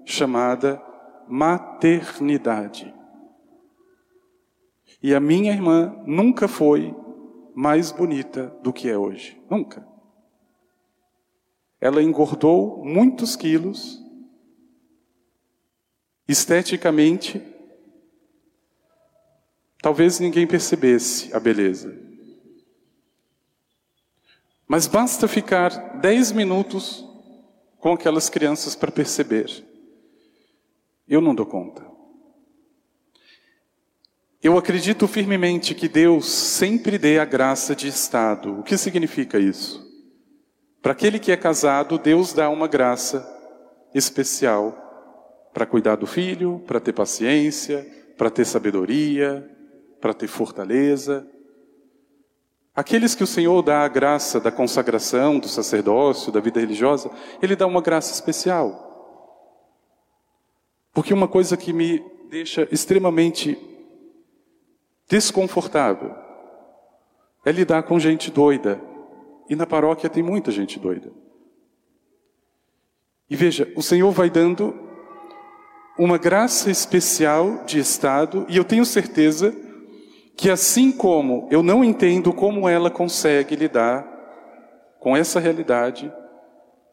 chamada 0.04 0.80
maternidade. 1.26 2.94
E 5.02 5.14
a 5.14 5.20
minha 5.20 5.52
irmã 5.52 5.96
nunca 6.06 6.46
foi 6.46 6.94
mais 7.54 7.90
bonita 7.90 8.54
do 8.62 8.72
que 8.72 8.88
é 8.88 8.96
hoje. 8.96 9.42
Nunca. 9.50 9.93
Ela 11.84 12.02
engordou 12.02 12.82
muitos 12.82 13.36
quilos, 13.36 14.02
esteticamente, 16.26 17.42
talvez 19.82 20.18
ninguém 20.18 20.46
percebesse 20.46 21.30
a 21.36 21.38
beleza. 21.38 21.94
Mas 24.66 24.86
basta 24.86 25.28
ficar 25.28 26.00
dez 26.00 26.32
minutos 26.32 27.04
com 27.76 27.92
aquelas 27.92 28.30
crianças 28.30 28.74
para 28.74 28.90
perceber. 28.90 29.62
Eu 31.06 31.20
não 31.20 31.34
dou 31.34 31.44
conta. 31.44 31.86
Eu 34.42 34.56
acredito 34.56 35.06
firmemente 35.06 35.74
que 35.74 35.86
Deus 35.86 36.24
sempre 36.30 36.96
dê 36.96 37.18
a 37.18 37.26
graça 37.26 37.76
de 37.76 37.88
estado. 37.88 38.58
O 38.58 38.62
que 38.62 38.78
significa 38.78 39.38
isso? 39.38 39.83
Para 40.84 40.92
aquele 40.92 41.18
que 41.18 41.32
é 41.32 41.36
casado, 41.38 41.96
Deus 41.96 42.34
dá 42.34 42.50
uma 42.50 42.68
graça 42.68 43.26
especial 43.94 44.76
para 45.50 45.64
cuidar 45.64 45.96
do 45.96 46.06
filho, 46.06 46.62
para 46.66 46.78
ter 46.78 46.92
paciência, 46.92 47.90
para 48.18 48.28
ter 48.28 48.44
sabedoria, 48.44 49.50
para 49.98 50.12
ter 50.12 50.26
fortaleza. 50.26 51.26
Aqueles 52.76 53.14
que 53.14 53.24
o 53.24 53.26
Senhor 53.26 53.62
dá 53.62 53.80
a 53.80 53.88
graça 53.88 54.38
da 54.38 54.52
consagração, 54.52 55.38
do 55.38 55.48
sacerdócio, 55.48 56.30
da 56.30 56.38
vida 56.38 56.60
religiosa, 56.60 57.10
Ele 57.40 57.56
dá 57.56 57.66
uma 57.66 57.80
graça 57.80 58.12
especial. 58.12 59.32
Porque 60.92 61.14
uma 61.14 61.28
coisa 61.28 61.56
que 61.56 61.72
me 61.72 62.04
deixa 62.28 62.68
extremamente 62.70 63.56
desconfortável 65.08 66.14
é 67.42 67.50
lidar 67.50 67.84
com 67.84 67.98
gente 67.98 68.30
doida. 68.30 68.92
E 69.48 69.54
na 69.56 69.66
paróquia 69.66 70.08
tem 70.10 70.22
muita 70.22 70.50
gente 70.50 70.78
doida. 70.78 71.12
E 73.28 73.36
veja, 73.36 73.72
o 73.76 73.82
Senhor 73.82 74.10
vai 74.10 74.30
dando 74.30 74.74
uma 75.98 76.18
graça 76.18 76.70
especial 76.70 77.64
de 77.64 77.78
estado, 77.78 78.44
e 78.48 78.56
eu 78.56 78.64
tenho 78.64 78.84
certeza 78.84 79.54
que 80.36 80.50
assim 80.50 80.90
como 80.90 81.48
eu 81.50 81.62
não 81.62 81.84
entendo 81.84 82.32
como 82.32 82.68
ela 82.68 82.90
consegue 82.90 83.54
lidar 83.54 84.04
com 84.98 85.16
essa 85.16 85.38
realidade, 85.38 86.12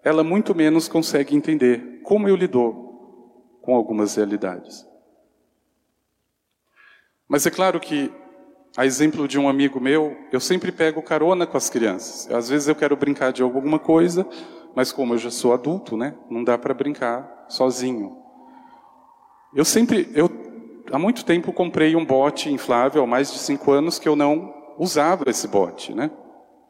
ela 0.03 0.23
muito 0.23 0.53
menos 0.53 0.87
consegue 0.87 1.35
entender 1.35 2.01
como 2.03 2.27
eu 2.27 2.35
lido 2.35 2.91
com 3.61 3.75
algumas 3.75 4.15
realidades. 4.15 4.85
Mas 7.27 7.45
é 7.45 7.49
claro 7.49 7.79
que, 7.79 8.11
a 8.75 8.85
exemplo 8.85 9.27
de 9.27 9.37
um 9.37 9.49
amigo 9.49 9.79
meu, 9.79 10.15
eu 10.31 10.39
sempre 10.39 10.71
pego 10.71 11.01
carona 11.01 11.45
com 11.45 11.57
as 11.57 11.69
crianças. 11.69 12.31
Às 12.31 12.49
vezes 12.49 12.67
eu 12.67 12.75
quero 12.75 12.95
brincar 12.95 13.31
de 13.31 13.41
alguma 13.41 13.77
coisa, 13.77 14.25
mas 14.75 14.91
como 14.91 15.13
eu 15.13 15.17
já 15.17 15.29
sou 15.29 15.53
adulto, 15.53 15.97
né, 15.97 16.15
não 16.29 16.43
dá 16.43 16.57
para 16.57 16.73
brincar 16.73 17.45
sozinho. 17.49 18.17
Eu 19.53 19.65
sempre, 19.65 20.09
eu 20.13 20.29
há 20.91 20.97
muito 20.97 21.25
tempo 21.25 21.51
comprei 21.51 21.95
um 21.95 22.05
bote 22.05 22.49
inflável, 22.49 23.05
mais 23.05 23.31
de 23.31 23.39
cinco 23.39 23.71
anos, 23.71 23.99
que 23.99 24.07
eu 24.07 24.15
não 24.15 24.53
usava 24.77 25.29
esse 25.29 25.47
bote, 25.47 25.93
né? 25.93 26.09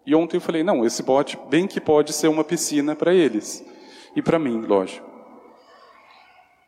E 0.06 0.16
ontem 0.16 0.38
eu 0.38 0.42
falei, 0.42 0.64
não, 0.64 0.84
esse 0.84 1.04
bote 1.04 1.38
bem 1.50 1.68
que 1.68 1.80
pode 1.80 2.12
ser 2.14 2.28
uma 2.28 2.44
piscina 2.44 2.96
para 2.96 3.14
eles. 3.14 3.64
E 4.16 4.22
para 4.22 4.40
mim, 4.40 4.62
lógico. 4.62 5.08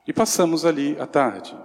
E 0.08 0.14
passamos 0.14 0.66
ali 0.66 0.96
à 1.00 1.08
tarde. 1.08 1.58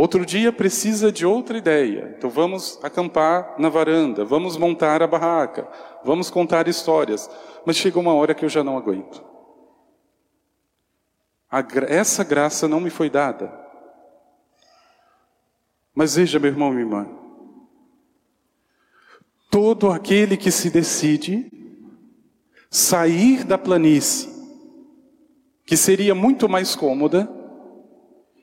Outro 0.00 0.24
dia 0.24 0.50
precisa 0.50 1.12
de 1.12 1.26
outra 1.26 1.58
ideia. 1.58 2.14
Então 2.16 2.30
vamos 2.30 2.82
acampar 2.82 3.54
na 3.58 3.68
varanda, 3.68 4.24
vamos 4.24 4.56
montar 4.56 5.02
a 5.02 5.06
barraca, 5.06 5.68
vamos 6.02 6.30
contar 6.30 6.66
histórias. 6.68 7.28
Mas 7.66 7.76
chega 7.76 7.98
uma 7.98 8.14
hora 8.14 8.34
que 8.34 8.42
eu 8.42 8.48
já 8.48 8.64
não 8.64 8.78
aguento. 8.78 9.22
essa 11.86 12.24
graça 12.24 12.66
não 12.66 12.80
me 12.80 12.88
foi 12.88 13.10
dada. 13.10 13.52
Mas 15.94 16.14
veja, 16.14 16.38
meu 16.38 16.50
irmão 16.50 16.70
e 16.70 16.76
minha 16.76 16.86
irmã, 16.86 17.06
todo 19.50 19.90
aquele 19.90 20.38
que 20.38 20.50
se 20.50 20.70
decide 20.70 21.52
sair 22.70 23.44
da 23.44 23.58
planície, 23.58 24.30
que 25.66 25.76
seria 25.76 26.14
muito 26.14 26.48
mais 26.48 26.74
cômoda, 26.74 27.39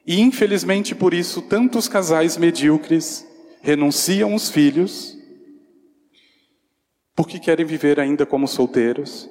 e 0.07 0.21
infelizmente 0.21 0.95
por 0.95 1.13
isso 1.13 1.41
tantos 1.41 1.89
casais 1.89 2.37
medíocres 2.37 3.27
renunciam 3.61 4.33
os 4.33 4.49
filhos, 4.49 5.17
porque 7.13 7.37
querem 7.37 7.65
viver 7.65 7.99
ainda 7.99 8.25
como 8.25 8.47
solteiros. 8.47 9.29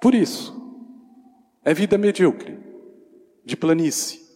Por 0.00 0.14
isso, 0.14 0.56
é 1.62 1.74
vida 1.74 1.98
medíocre, 1.98 2.58
de 3.44 3.56
planície. 3.56 4.26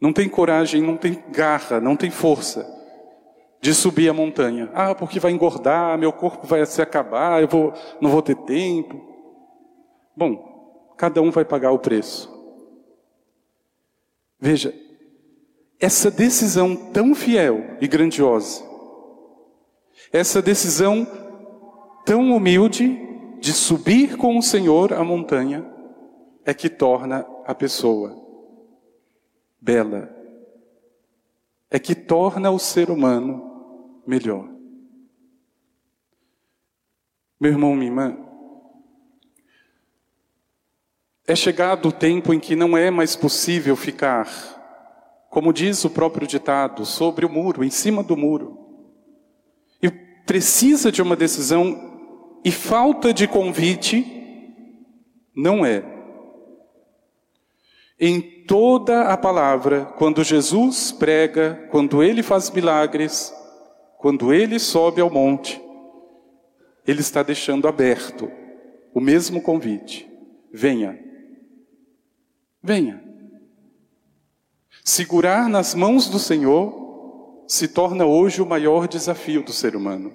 não 0.00 0.12
tem 0.12 0.28
coragem, 0.28 0.82
não 0.82 0.96
tem 0.96 1.22
garra, 1.30 1.80
não 1.80 1.96
tem 1.96 2.10
força 2.10 2.66
de 3.60 3.74
subir 3.74 4.08
a 4.08 4.12
montanha. 4.12 4.70
Ah, 4.74 4.94
porque 4.94 5.18
vai 5.18 5.32
engordar, 5.32 5.98
meu 5.98 6.12
corpo 6.12 6.46
vai 6.46 6.64
se 6.66 6.82
acabar, 6.82 7.40
eu 7.40 7.48
vou, 7.48 7.72
não 8.00 8.10
vou 8.10 8.22
ter 8.22 8.36
tempo. 8.36 9.00
Bom, 10.16 10.92
cada 10.96 11.22
um 11.22 11.30
vai 11.30 11.44
pagar 11.44 11.72
o 11.72 11.78
preço. 11.78 12.37
Veja, 14.40 14.74
essa 15.80 16.10
decisão 16.10 16.76
tão 16.92 17.14
fiel 17.14 17.76
e 17.80 17.88
grandiosa, 17.88 18.62
essa 20.12 20.40
decisão 20.40 21.06
tão 22.04 22.32
humilde 22.32 22.98
de 23.40 23.52
subir 23.52 24.16
com 24.16 24.38
o 24.38 24.42
Senhor 24.42 24.92
a 24.92 25.04
montanha, 25.04 25.64
é 26.44 26.54
que 26.54 26.68
torna 26.68 27.26
a 27.44 27.54
pessoa 27.54 28.16
bela, 29.60 30.14
é 31.70 31.78
que 31.78 31.94
torna 31.94 32.50
o 32.50 32.58
ser 32.58 32.90
humano 32.90 34.02
melhor. 34.06 34.48
Meu 37.40 37.52
irmão, 37.52 37.74
minha 37.74 37.90
irmã, 37.90 38.27
é 41.28 41.36
chegado 41.36 41.90
o 41.90 41.92
tempo 41.92 42.32
em 42.32 42.40
que 42.40 42.56
não 42.56 42.74
é 42.74 42.90
mais 42.90 43.14
possível 43.14 43.76
ficar, 43.76 44.26
como 45.28 45.52
diz 45.52 45.84
o 45.84 45.90
próprio 45.90 46.26
ditado, 46.26 46.86
sobre 46.86 47.26
o 47.26 47.28
muro, 47.28 47.62
em 47.62 47.68
cima 47.68 48.02
do 48.02 48.16
muro. 48.16 48.58
E 49.82 49.90
precisa 49.90 50.90
de 50.90 51.02
uma 51.02 51.14
decisão 51.14 52.40
e 52.42 52.50
falta 52.50 53.12
de 53.12 53.28
convite 53.28 54.06
não 55.36 55.66
é. 55.66 55.84
Em 58.00 58.22
toda 58.46 59.02
a 59.02 59.16
palavra, 59.16 59.84
quando 59.84 60.24
Jesus 60.24 60.92
prega, 60.92 61.68
quando 61.70 62.02
ele 62.02 62.22
faz 62.22 62.50
milagres, 62.50 63.34
quando 63.98 64.32
ele 64.32 64.58
sobe 64.58 65.02
ao 65.02 65.10
monte, 65.10 65.60
ele 66.86 67.00
está 67.00 67.22
deixando 67.22 67.68
aberto 67.68 68.30
o 68.94 69.00
mesmo 69.00 69.42
convite: 69.42 70.08
venha, 70.50 71.07
venha. 72.62 73.02
Segurar 74.84 75.48
nas 75.48 75.74
mãos 75.74 76.08
do 76.08 76.18
Senhor 76.18 77.44
se 77.46 77.68
torna 77.68 78.04
hoje 78.04 78.42
o 78.42 78.46
maior 78.46 78.86
desafio 78.86 79.42
do 79.42 79.52
ser 79.52 79.74
humano, 79.76 80.14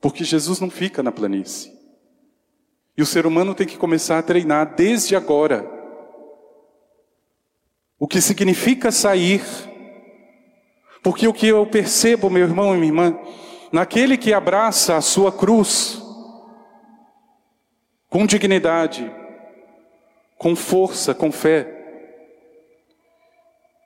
porque 0.00 0.24
Jesus 0.24 0.60
não 0.60 0.70
fica 0.70 1.02
na 1.02 1.12
planície. 1.12 1.72
E 2.96 3.02
o 3.02 3.06
ser 3.06 3.26
humano 3.26 3.54
tem 3.54 3.66
que 3.66 3.76
começar 3.76 4.18
a 4.18 4.22
treinar 4.22 4.74
desde 4.74 5.14
agora 5.14 5.70
o 7.98 8.06
que 8.06 8.20
significa 8.20 8.90
sair. 8.90 9.42
Porque 11.02 11.28
o 11.28 11.32
que 11.32 11.46
eu 11.46 11.66
percebo, 11.66 12.30
meu 12.30 12.42
irmão 12.42 12.74
e 12.74 12.78
minha 12.78 12.88
irmã, 12.88 13.18
naquele 13.70 14.16
que 14.16 14.32
abraça 14.32 14.96
a 14.96 15.00
sua 15.00 15.30
cruz 15.30 16.02
com 18.08 18.26
dignidade, 18.26 19.10
com 20.38 20.54
força, 20.54 21.14
com 21.14 21.32
fé, 21.32 21.76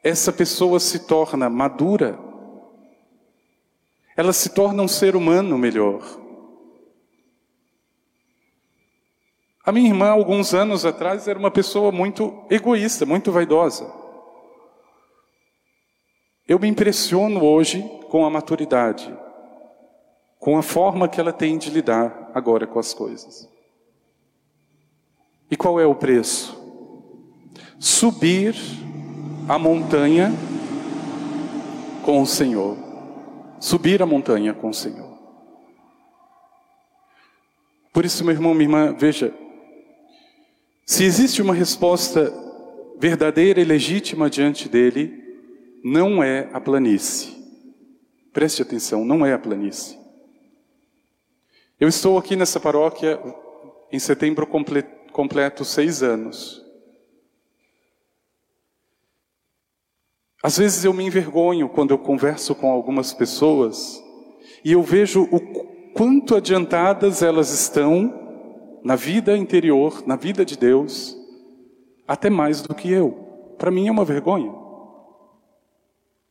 essa 0.02 0.32
pessoa 0.32 0.80
se 0.80 1.06
torna 1.06 1.50
madura, 1.50 2.18
ela 4.16 4.32
se 4.32 4.50
torna 4.50 4.82
um 4.82 4.88
ser 4.88 5.14
humano 5.14 5.56
melhor. 5.58 6.02
A 9.64 9.72
minha 9.72 9.88
irmã, 9.88 10.08
alguns 10.08 10.54
anos 10.54 10.84
atrás, 10.84 11.28
era 11.28 11.38
uma 11.38 11.50
pessoa 11.50 11.92
muito 11.92 12.44
egoísta, 12.50 13.04
muito 13.04 13.30
vaidosa. 13.30 13.92
Eu 16.48 16.58
me 16.58 16.66
impressiono 16.66 17.44
hoje 17.44 17.82
com 18.08 18.24
a 18.24 18.30
maturidade, 18.30 19.16
com 20.38 20.58
a 20.58 20.62
forma 20.62 21.08
que 21.08 21.20
ela 21.20 21.32
tem 21.32 21.56
de 21.58 21.70
lidar 21.70 22.30
agora 22.34 22.66
com 22.66 22.78
as 22.78 22.92
coisas. 22.92 23.48
E 25.50 25.56
qual 25.56 25.80
é 25.80 25.86
o 25.86 25.94
preço? 25.94 26.56
Subir 27.78 28.54
a 29.48 29.58
montanha 29.58 30.32
com 32.04 32.22
o 32.22 32.26
Senhor. 32.26 32.76
Subir 33.58 34.02
a 34.02 34.06
montanha 34.06 34.54
com 34.54 34.68
o 34.68 34.74
Senhor. 34.74 35.10
Por 37.92 38.04
isso, 38.04 38.24
meu 38.24 38.32
irmão, 38.32 38.54
minha 38.54 38.66
irmã, 38.66 38.94
veja, 38.96 39.34
se 40.86 41.04
existe 41.04 41.42
uma 41.42 41.52
resposta 41.52 42.32
verdadeira 42.98 43.60
e 43.60 43.64
legítima 43.64 44.30
diante 44.30 44.68
dele, 44.68 45.20
não 45.82 46.22
é 46.22 46.48
a 46.52 46.60
planície. 46.60 47.34
Preste 48.32 48.62
atenção, 48.62 49.04
não 49.04 49.24
é 49.26 49.32
a 49.32 49.38
planície. 49.38 49.98
Eu 51.80 51.88
estou 51.88 52.18
aqui 52.18 52.36
nessa 52.36 52.60
paróquia 52.60 53.18
em 53.90 53.98
setembro 53.98 54.46
completo, 54.46 54.90
completo 55.20 55.66
seis 55.66 56.02
anos. 56.02 56.64
Às 60.42 60.56
vezes 60.56 60.82
eu 60.82 60.94
me 60.94 61.04
envergonho 61.04 61.68
quando 61.68 61.90
eu 61.90 61.98
converso 61.98 62.54
com 62.54 62.70
algumas 62.72 63.12
pessoas 63.12 64.02
e 64.64 64.72
eu 64.72 64.82
vejo 64.82 65.28
o 65.30 65.38
quanto 65.92 66.34
adiantadas 66.34 67.20
elas 67.20 67.52
estão 67.52 68.80
na 68.82 68.96
vida 68.96 69.36
interior, 69.36 70.02
na 70.06 70.16
vida 70.16 70.42
de 70.42 70.56
Deus, 70.56 71.14
até 72.08 72.30
mais 72.30 72.62
do 72.62 72.74
que 72.74 72.90
eu. 72.90 73.54
Para 73.58 73.70
mim 73.70 73.88
é 73.88 73.92
uma 73.92 74.06
vergonha. 74.06 74.54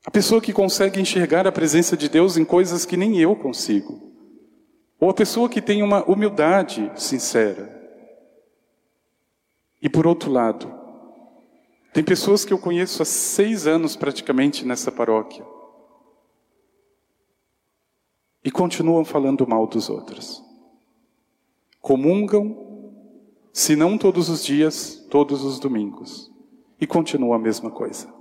A 0.04 0.10
pessoa 0.10 0.42
que 0.42 0.52
consegue 0.52 1.00
enxergar 1.00 1.46
a 1.46 1.52
presença 1.52 1.96
de 1.96 2.10
Deus 2.10 2.38
em 2.38 2.44
coisas 2.44 2.88
que 2.88 2.98
nem 2.98 3.20
eu 3.20 3.36
consigo. 3.36 4.02
Ou 5.00 5.12
a 5.12 5.14
pessoa 5.14 5.48
que 5.48 5.62
tem 5.62 5.84
uma 5.84 6.04
humildade 6.06 6.92
sincera. 6.96 7.79
E 9.82 9.90
por 9.90 10.06
outro 10.06 10.32
lado, 10.32 10.72
tem 11.94 12.04
pessoas 12.04 12.46
que 12.46 12.54
eu 12.54 12.60
conheço 12.60 13.02
há 13.02 13.06
seis 13.06 13.66
anos 13.66 13.96
praticamente 13.96 14.66
nessa 14.66 14.92
paróquia. 14.92 15.46
E 18.44 18.52
continuam 18.52 19.04
falando 19.04 19.48
mal 19.48 19.68
dos 19.68 19.90
outros. 19.90 20.44
Comungam, 21.82 22.92
se 23.52 23.76
não 23.76 23.98
todos 23.98 24.30
os 24.30 24.44
dias, 24.44 25.06
todos 25.10 25.44
os 25.44 25.60
domingos. 25.60 26.32
E 26.80 26.88
continua 26.88 27.36
a 27.36 27.40
mesma 27.40 27.72
coisa. 27.72 28.14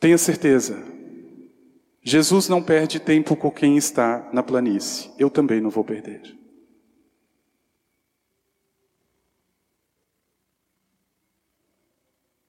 Tenha 0.00 0.16
certeza, 0.16 0.82
Jesus 2.02 2.48
não 2.48 2.62
perde 2.62 2.98
tempo 2.98 3.36
com 3.36 3.50
quem 3.50 3.76
está 3.76 4.28
na 4.32 4.42
planície. 4.42 5.10
Eu 5.18 5.28
também 5.28 5.60
não 5.60 5.68
vou 5.68 5.84
perder. 5.84 6.39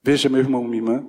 Veja, 0.04 0.30
meu 0.30 0.40
irmão, 0.40 0.64
minha 0.64 0.78
irmã, 0.78 1.08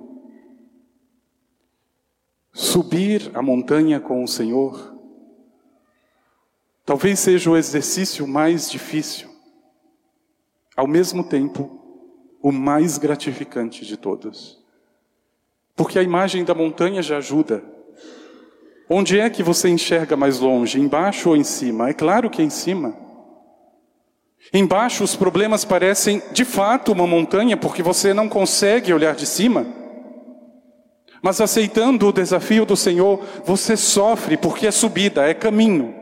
subir 2.51 3.31
a 3.33 3.41
montanha 3.41 3.99
com 3.99 4.23
o 4.23 4.27
Senhor 4.27 4.93
talvez 6.85 7.19
seja 7.19 7.49
o 7.49 7.57
exercício 7.57 8.27
mais 8.27 8.69
difícil, 8.69 9.29
ao 10.75 10.87
mesmo 10.87 11.23
tempo, 11.23 11.79
o 12.41 12.51
mais 12.51 12.97
gratificante 12.97 13.85
de 13.85 13.95
todos. 13.97 14.61
Porque 15.75 15.97
a 15.97 16.03
imagem 16.03 16.43
da 16.43 16.53
montanha 16.53 17.01
já 17.01 17.17
ajuda. 17.17 17.63
Onde 18.89 19.17
é 19.17 19.29
que 19.29 19.41
você 19.41 19.69
enxerga 19.69 20.15
mais 20.15 20.39
longe? 20.39 20.79
Embaixo 20.79 21.29
ou 21.29 21.37
em 21.37 21.43
cima? 21.43 21.89
É 21.89 21.93
claro 21.93 22.29
que 22.29 22.41
é 22.41 22.45
em 22.45 22.49
cima. 22.49 22.95
Embaixo 24.51 25.03
os 25.03 25.15
problemas 25.15 25.63
parecem 25.63 26.21
de 26.31 26.43
fato 26.43 26.91
uma 26.91 27.07
montanha, 27.07 27.55
porque 27.55 27.83
você 27.83 28.13
não 28.13 28.27
consegue 28.27 28.93
olhar 28.93 29.15
de 29.15 29.25
cima. 29.25 29.65
Mas 31.21 31.39
aceitando 31.39 32.07
o 32.07 32.11
desafio 32.11 32.65
do 32.65 32.75
Senhor, 32.75 33.23
você 33.45 33.77
sofre, 33.77 34.35
porque 34.35 34.67
é 34.67 34.71
subida, 34.71 35.25
é 35.27 35.33
caminho. 35.33 35.95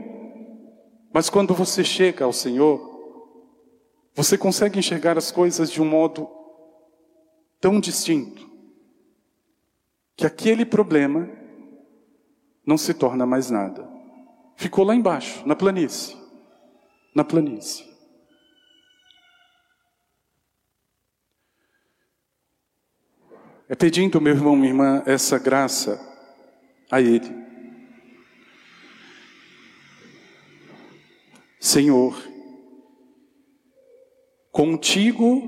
Mas 1.14 1.30
quando 1.30 1.54
você 1.54 1.84
chega 1.84 2.26
ao 2.26 2.34
Senhor, 2.34 2.90
você 4.16 4.38
consegue 4.38 4.80
enxergar 4.80 5.18
as 5.18 5.32
coisas 5.32 5.70
de 5.70 5.82
um 5.82 5.86
modo 5.86 6.28
tão 7.60 7.80
distinto 7.80 8.50
que 10.16 10.26
aquele 10.26 10.66
problema 10.66 11.30
não 12.66 12.78
se 12.78 12.94
torna 12.94 13.26
mais 13.26 13.50
nada. 13.50 13.88
Ficou 14.56 14.84
lá 14.86 14.96
embaixo, 14.96 15.42
na 15.46 15.56
planície. 15.56 16.16
Na 17.16 17.24
planície. 17.24 17.91
É 23.72 23.76
pedindo, 23.76 24.20
meu 24.20 24.34
irmão, 24.34 24.54
minha 24.54 24.68
irmã, 24.68 25.02
essa 25.06 25.40
graça 25.40 25.98
a 26.92 27.00
Ele. 27.00 27.34
Senhor, 31.58 32.22
contigo 34.52 35.48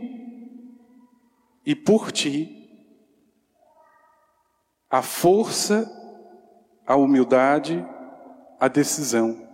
e 1.66 1.76
por 1.76 2.14
ti 2.14 2.66
a 4.90 5.02
força, 5.02 5.86
a 6.88 6.96
humildade, 6.96 7.86
a 8.58 8.70
decisão 8.70 9.46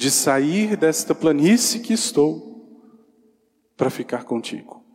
de 0.00 0.10
sair 0.10 0.76
desta 0.76 1.14
planície 1.14 1.78
que 1.78 1.92
estou 1.92 2.68
para 3.76 3.88
ficar 3.88 4.24
contigo. 4.24 4.87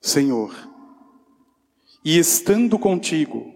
Senhor, 0.00 0.54
e 2.04 2.18
estando 2.18 2.78
contigo, 2.78 3.52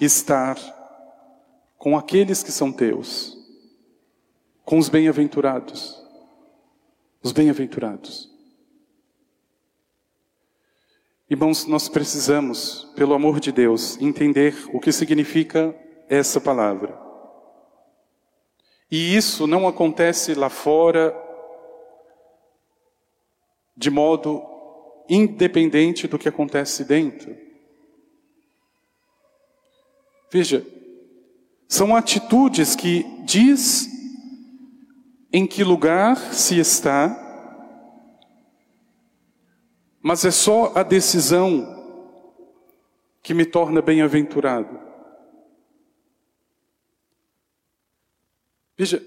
estar 0.00 0.56
com 1.76 1.96
aqueles 1.96 2.42
que 2.42 2.52
são 2.52 2.72
teus, 2.72 3.36
com 4.64 4.78
os 4.78 4.88
bem-aventurados, 4.88 6.02
os 7.22 7.32
bem-aventurados. 7.32 8.30
Irmãos, 11.28 11.64
nós 11.66 11.88
precisamos, 11.88 12.90
pelo 12.96 13.14
amor 13.14 13.38
de 13.38 13.52
Deus, 13.52 13.96
entender 14.00 14.54
o 14.72 14.80
que 14.80 14.90
significa 14.90 15.74
essa 16.08 16.40
palavra. 16.40 16.98
E 18.90 19.16
isso 19.16 19.46
não 19.46 19.68
acontece 19.68 20.34
lá 20.34 20.48
fora 20.48 21.14
de 23.76 23.88
modo 23.90 24.49
independente 25.10 26.06
do 26.06 26.16
que 26.16 26.28
acontece 26.28 26.84
dentro. 26.84 27.36
Veja, 30.32 30.64
são 31.68 31.96
atitudes 31.96 32.76
que 32.76 33.04
diz 33.24 33.88
em 35.32 35.46
que 35.46 35.64
lugar 35.64 36.16
se 36.16 36.58
está, 36.58 37.26
mas 40.00 40.24
é 40.24 40.30
só 40.30 40.72
a 40.76 40.84
decisão 40.84 41.76
que 43.22 43.34
me 43.34 43.44
torna 43.44 43.82
bem-aventurado. 43.82 44.80
Veja, 48.78 49.04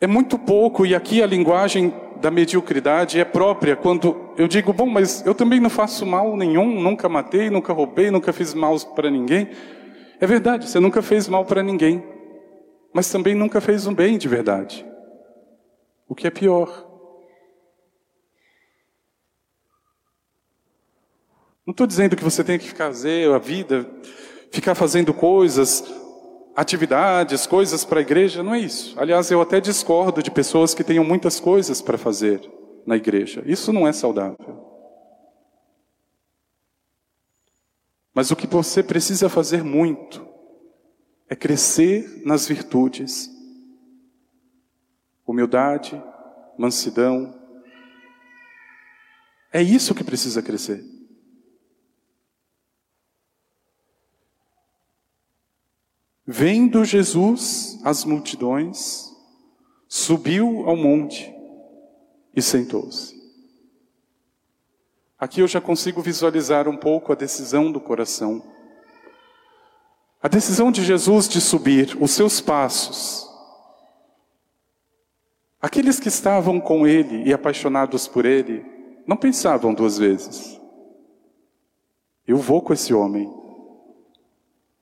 é 0.00 0.06
muito 0.06 0.38
pouco, 0.38 0.84
e 0.84 0.94
aqui 0.94 1.22
a 1.22 1.26
linguagem 1.26 1.92
da 2.20 2.30
mediocridade 2.30 3.20
é 3.20 3.24
própria, 3.24 3.76
quando 3.76 4.29
eu 4.40 4.48
digo, 4.48 4.72
bom, 4.72 4.86
mas 4.86 5.22
eu 5.26 5.34
também 5.34 5.60
não 5.60 5.68
faço 5.68 6.06
mal 6.06 6.34
nenhum, 6.34 6.80
nunca 6.80 7.10
matei, 7.10 7.50
nunca 7.50 7.74
roubei, 7.74 8.10
nunca 8.10 8.32
fiz 8.32 8.54
mal 8.54 8.74
para 8.94 9.10
ninguém. 9.10 9.50
É 10.18 10.26
verdade, 10.26 10.66
você 10.66 10.80
nunca 10.80 11.02
fez 11.02 11.28
mal 11.28 11.44
para 11.44 11.62
ninguém, 11.62 12.02
mas 12.90 13.10
também 13.10 13.34
nunca 13.34 13.60
fez 13.60 13.86
um 13.86 13.92
bem 13.92 14.16
de 14.16 14.28
verdade. 14.28 14.86
O 16.08 16.14
que 16.14 16.26
é 16.26 16.30
pior. 16.30 16.88
Não 21.66 21.72
estou 21.72 21.86
dizendo 21.86 22.16
que 22.16 22.24
você 22.24 22.42
tem 22.42 22.58
que 22.58 22.70
fazer 22.70 23.30
a 23.30 23.38
vida, 23.38 23.86
ficar 24.50 24.74
fazendo 24.74 25.12
coisas 25.12 25.84
atividades, 26.56 27.46
coisas 27.46 27.84
para 27.84 27.98
a 27.98 28.02
igreja, 28.02 28.42
não 28.42 28.54
é 28.54 28.60
isso. 28.60 28.98
Aliás, 28.98 29.30
eu 29.30 29.42
até 29.42 29.60
discordo 29.60 30.22
de 30.22 30.30
pessoas 30.30 30.72
que 30.72 30.82
tenham 30.82 31.04
muitas 31.04 31.38
coisas 31.38 31.82
para 31.82 31.98
fazer 31.98 32.40
na 32.86 32.96
igreja. 32.96 33.42
Isso 33.46 33.72
não 33.72 33.86
é 33.86 33.92
saudável. 33.92 34.70
Mas 38.12 38.30
o 38.30 38.36
que 38.36 38.46
você 38.46 38.82
precisa 38.82 39.28
fazer 39.28 39.62
muito 39.62 40.26
é 41.28 41.36
crescer 41.36 42.22
nas 42.24 42.46
virtudes, 42.46 43.30
humildade, 45.24 46.02
mansidão. 46.58 47.38
É 49.52 49.62
isso 49.62 49.94
que 49.94 50.02
precisa 50.02 50.42
crescer. 50.42 50.84
Vendo 56.26 56.84
Jesus 56.84 57.80
as 57.84 58.04
multidões, 58.04 59.08
subiu 59.88 60.68
ao 60.68 60.76
monte 60.76 61.39
e 62.34 62.40
sentou-se. 62.40 63.20
Aqui 65.18 65.40
eu 65.40 65.48
já 65.48 65.60
consigo 65.60 66.00
visualizar 66.00 66.66
um 66.68 66.76
pouco 66.76 67.12
a 67.12 67.14
decisão 67.14 67.70
do 67.70 67.80
coração. 67.80 68.42
A 70.22 70.28
decisão 70.28 70.72
de 70.72 70.82
Jesus 70.82 71.28
de 71.28 71.40
subir, 71.40 71.96
os 72.00 72.10
seus 72.12 72.40
passos. 72.40 73.28
Aqueles 75.60 76.00
que 76.00 76.08
estavam 76.08 76.58
com 76.58 76.86
ele 76.86 77.28
e 77.28 77.34
apaixonados 77.34 78.08
por 78.08 78.24
ele, 78.24 78.64
não 79.06 79.16
pensavam 79.16 79.74
duas 79.74 79.98
vezes. 79.98 80.58
Eu 82.26 82.38
vou 82.38 82.62
com 82.62 82.72
esse 82.72 82.94
homem. 82.94 83.30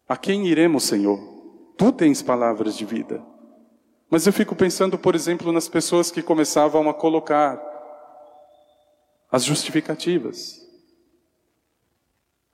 A 0.09 0.17
quem 0.17 0.47
iremos, 0.47 0.85
Senhor? 0.85 1.19
Tu 1.77 1.93
tens 1.93 2.23
palavras 2.23 2.77
de 2.77 2.85
vida. 2.85 3.25
Mas 4.11 4.27
eu 4.27 4.33
fico 4.33 4.57
pensando, 4.57 4.99
por 4.99 5.15
exemplo, 5.15 5.53
nas 5.53 5.69
pessoas 5.69 6.11
que 6.11 6.23
começavam 6.23 6.89
a 6.89 6.95
colocar 6.95 7.61
as 9.31 9.45
justificativas. 9.45 10.67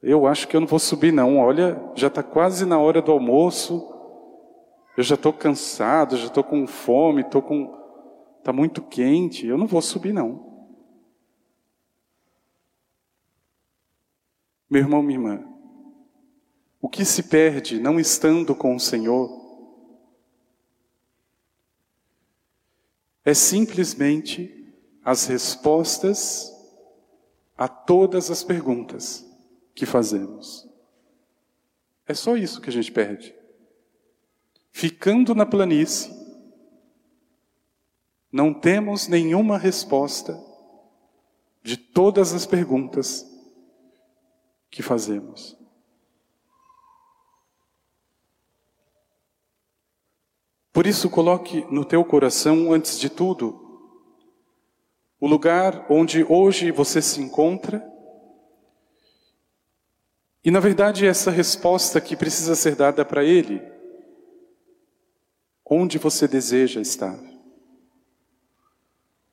Eu 0.02 0.26
acho 0.26 0.48
que 0.48 0.56
eu 0.56 0.60
não 0.60 0.66
vou 0.66 0.80
subir, 0.80 1.12
não. 1.12 1.38
Olha, 1.38 1.80
já 1.94 2.08
está 2.08 2.22
quase 2.22 2.66
na 2.66 2.78
hora 2.78 3.00
do 3.00 3.12
almoço. 3.12 3.90
Eu 4.96 5.04
já 5.04 5.14
estou 5.14 5.32
cansado, 5.32 6.16
já 6.16 6.26
estou 6.26 6.42
com 6.42 6.66
fome, 6.66 7.22
estou 7.22 7.40
com. 7.40 7.72
Está 8.38 8.52
muito 8.52 8.82
quente. 8.82 9.46
Eu 9.46 9.56
não 9.56 9.66
vou 9.66 9.80
subir, 9.80 10.12
não. 10.12 10.52
Meu 14.68 14.82
irmão, 14.82 15.02
minha 15.02 15.18
irmã, 15.18 15.44
o 16.80 16.88
que 16.88 17.04
se 17.04 17.22
perde 17.22 17.78
não 17.78 18.00
estando 18.00 18.54
com 18.56 18.74
o 18.74 18.80
Senhor 18.80 19.43
é 23.24 23.32
simplesmente 23.32 24.72
as 25.04 25.26
respostas 25.26 26.52
a 27.56 27.68
todas 27.68 28.30
as 28.30 28.42
perguntas 28.42 29.24
que 29.74 29.86
fazemos. 29.86 30.68
É 32.06 32.12
só 32.14 32.36
isso 32.36 32.60
que 32.60 32.68
a 32.68 32.72
gente 32.72 32.92
perde. 32.92 33.34
Ficando 34.70 35.34
na 35.34 35.46
planície, 35.46 36.12
não 38.30 38.52
temos 38.52 39.08
nenhuma 39.08 39.56
resposta 39.56 40.38
de 41.62 41.76
todas 41.76 42.34
as 42.34 42.44
perguntas 42.44 43.24
que 44.70 44.82
fazemos. 44.82 45.56
Por 50.74 50.88
isso, 50.88 51.08
coloque 51.08 51.64
no 51.70 51.84
teu 51.84 52.04
coração, 52.04 52.72
antes 52.72 52.98
de 52.98 53.08
tudo, 53.08 53.60
o 55.20 55.26
lugar 55.28 55.86
onde 55.88 56.26
hoje 56.28 56.72
você 56.72 57.00
se 57.00 57.22
encontra. 57.22 57.80
E, 60.44 60.50
na 60.50 60.58
verdade, 60.58 61.06
essa 61.06 61.30
resposta 61.30 62.00
que 62.00 62.16
precisa 62.16 62.56
ser 62.56 62.74
dada 62.74 63.04
para 63.04 63.22
Ele. 63.22 63.62
Onde 65.64 65.96
você 65.96 66.26
deseja 66.26 66.80
estar? 66.80 67.16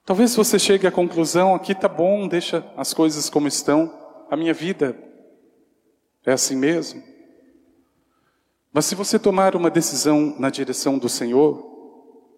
Talvez 0.05 0.35
você 0.35 0.59
chegue 0.59 0.85
à 0.85 0.91
conclusão: 0.91 1.55
aqui 1.55 1.71
está 1.71 1.87
bom, 1.87 2.27
deixa 2.27 2.71
as 2.77 2.93
coisas 2.93 3.31
como 3.31 3.47
estão, 3.47 3.91
a 4.29 4.37
minha 4.37 4.53
vida 4.53 4.95
é 6.23 6.33
assim 6.33 6.55
mesmo. 6.55 7.10
Mas 8.73 8.85
se 8.85 8.95
você 8.95 9.19
tomar 9.19 9.55
uma 9.55 9.69
decisão 9.69 10.35
na 10.39 10.49
direção 10.49 10.97
do 10.97 11.09
Senhor, 11.09 11.61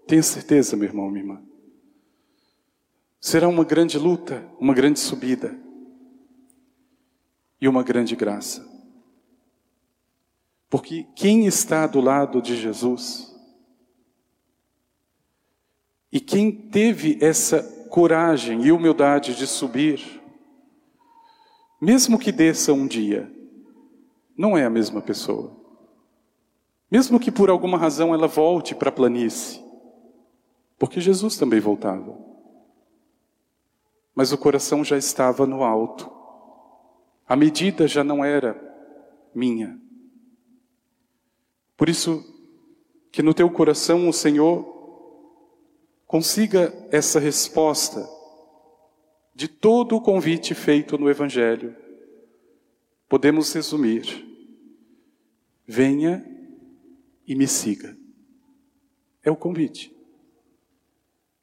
tenha 0.08 0.24
certeza, 0.24 0.76
meu 0.76 0.88
irmão, 0.88 1.10
minha 1.10 1.24
irmã, 1.24 1.42
será 3.20 3.48
uma 3.48 3.64
grande 3.64 3.98
luta, 3.98 4.46
uma 4.60 4.74
grande 4.74 5.00
subida 5.00 5.58
e 7.62 7.68
uma 7.68 7.84
grande 7.84 8.16
graça. 8.16 8.68
Porque 10.70 11.06
quem 11.16 11.46
está 11.46 11.86
do 11.86 12.02
lado 12.02 12.42
de 12.42 12.58
Jesus 12.58 13.32
e 16.12 16.20
quem 16.20 16.52
teve 16.52 17.18
essa 17.22 17.62
coragem 17.90 18.66
e 18.66 18.72
humildade 18.72 19.36
de 19.36 19.46
subir, 19.46 20.20
mesmo 21.80 22.18
que 22.18 22.32
desça 22.32 22.74
um 22.74 22.88
dia, 22.88 23.32
não 24.36 24.58
é 24.58 24.66
a 24.66 24.70
mesma 24.70 25.00
pessoa. 25.00 25.63
Mesmo 26.94 27.20
que 27.20 27.32
por 27.32 27.50
alguma 27.50 27.76
razão 27.76 28.14
ela 28.14 28.28
volte 28.28 28.76
para 28.76 28.90
a 28.90 28.92
planície, 28.92 29.60
porque 30.78 31.02
Jesus 31.02 31.36
também 31.36 31.60
voltava. 31.60 32.16
Mas 34.14 34.32
o 34.32 34.38
coração 34.38 34.84
já 34.84 34.96
estava 34.96 35.48
no 35.48 35.64
alto. 35.64 36.08
A 37.28 37.36
medida 37.36 37.88
já 37.88 38.04
não 38.04 38.24
era 38.24 38.56
minha. 39.34 39.82
Por 41.76 41.90
isso, 41.90 42.24
que 43.12 43.24
no 43.24 43.34
teu 43.34 43.50
coração 43.50 44.08
o 44.08 44.14
Senhor 44.14 44.64
consiga 46.06 46.72
essa 46.92 47.20
resposta 47.20 48.08
de 49.34 49.48
todo 49.48 49.96
o 49.96 50.02
convite 50.02 50.54
feito 50.54 50.96
no 50.96 51.10
Evangelho, 51.10 51.76
podemos 53.10 53.52
resumir: 53.52 54.24
venha 55.66 56.33
e 57.28 57.36
me 57.36 57.48
siga. 57.48 57.98
É 59.24 59.32
o 59.32 59.36
convite. 59.36 59.96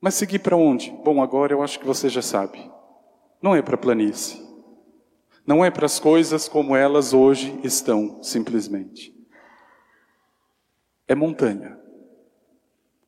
Mas 0.01 0.15
seguir 0.15 0.39
para 0.39 0.57
onde? 0.57 0.91
Bom, 1.05 1.23
agora 1.23 1.53
eu 1.53 1.63
acho 1.63 1.79
que 1.79 1.87
você 1.87 2.09
já 2.09 2.23
sabe. 2.23 2.71
Não 3.43 3.55
é 3.55 3.63
para 3.63 3.75
a 3.75 3.79
planície. 3.79 4.41
Não 5.47 5.65
é 5.65 5.71
para 5.71 5.87
as 5.87 5.99
coisas 5.99 6.49
como 6.49 6.77
elas 6.77 7.13
hoje 7.13 7.59
estão, 7.65 8.23
simplesmente. 8.23 9.15
É 11.09 11.15
montanha. 11.15 11.79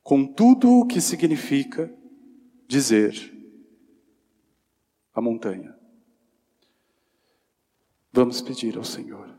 Com 0.02 0.26
tudo 0.26 0.80
o 0.80 0.86
que 0.86 1.00
significa 1.00 1.92
dizer 2.66 3.32
a 5.14 5.20
montanha. 5.20 5.76
Vamos 8.12 8.42
pedir 8.42 8.76
ao 8.76 8.84
Senhor. 8.84 9.31